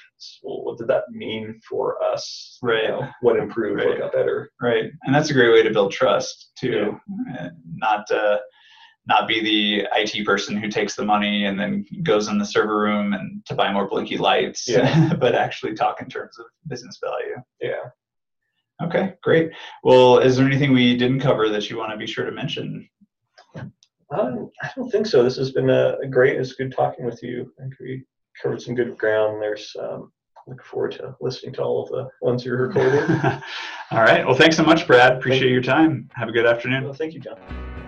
[0.43, 2.89] well, what did that mean for us You Right.
[2.89, 3.89] know, what improved Right.
[3.89, 6.99] what got better Right, and that's a great way to build trust too.
[7.39, 7.49] Uh,
[7.89, 8.39] Not uh,
[9.09, 12.79] not be the IT person who takes the money and then goes in the server
[12.81, 15.15] room and to buy more blinky lights, Yeah.
[15.21, 17.37] but actually talk in terms of business value.
[17.61, 17.91] yeah
[18.81, 19.51] Okay, great.
[19.83, 22.89] Well, is there anything we didn't cover that you want to be sure to mention?
[24.11, 27.23] um, i don't think so this has been a, a great it's good talking with
[27.23, 28.03] you i think we
[28.43, 30.11] covered some good ground there's um,
[30.47, 33.01] look forward to listening to all of the ones you're recording.
[33.91, 34.25] All right.
[34.25, 35.13] Well, thanks so much, Brad.
[35.19, 36.09] Appreciate your time.
[36.15, 36.85] Have a good afternoon.
[36.85, 37.88] well, thank you john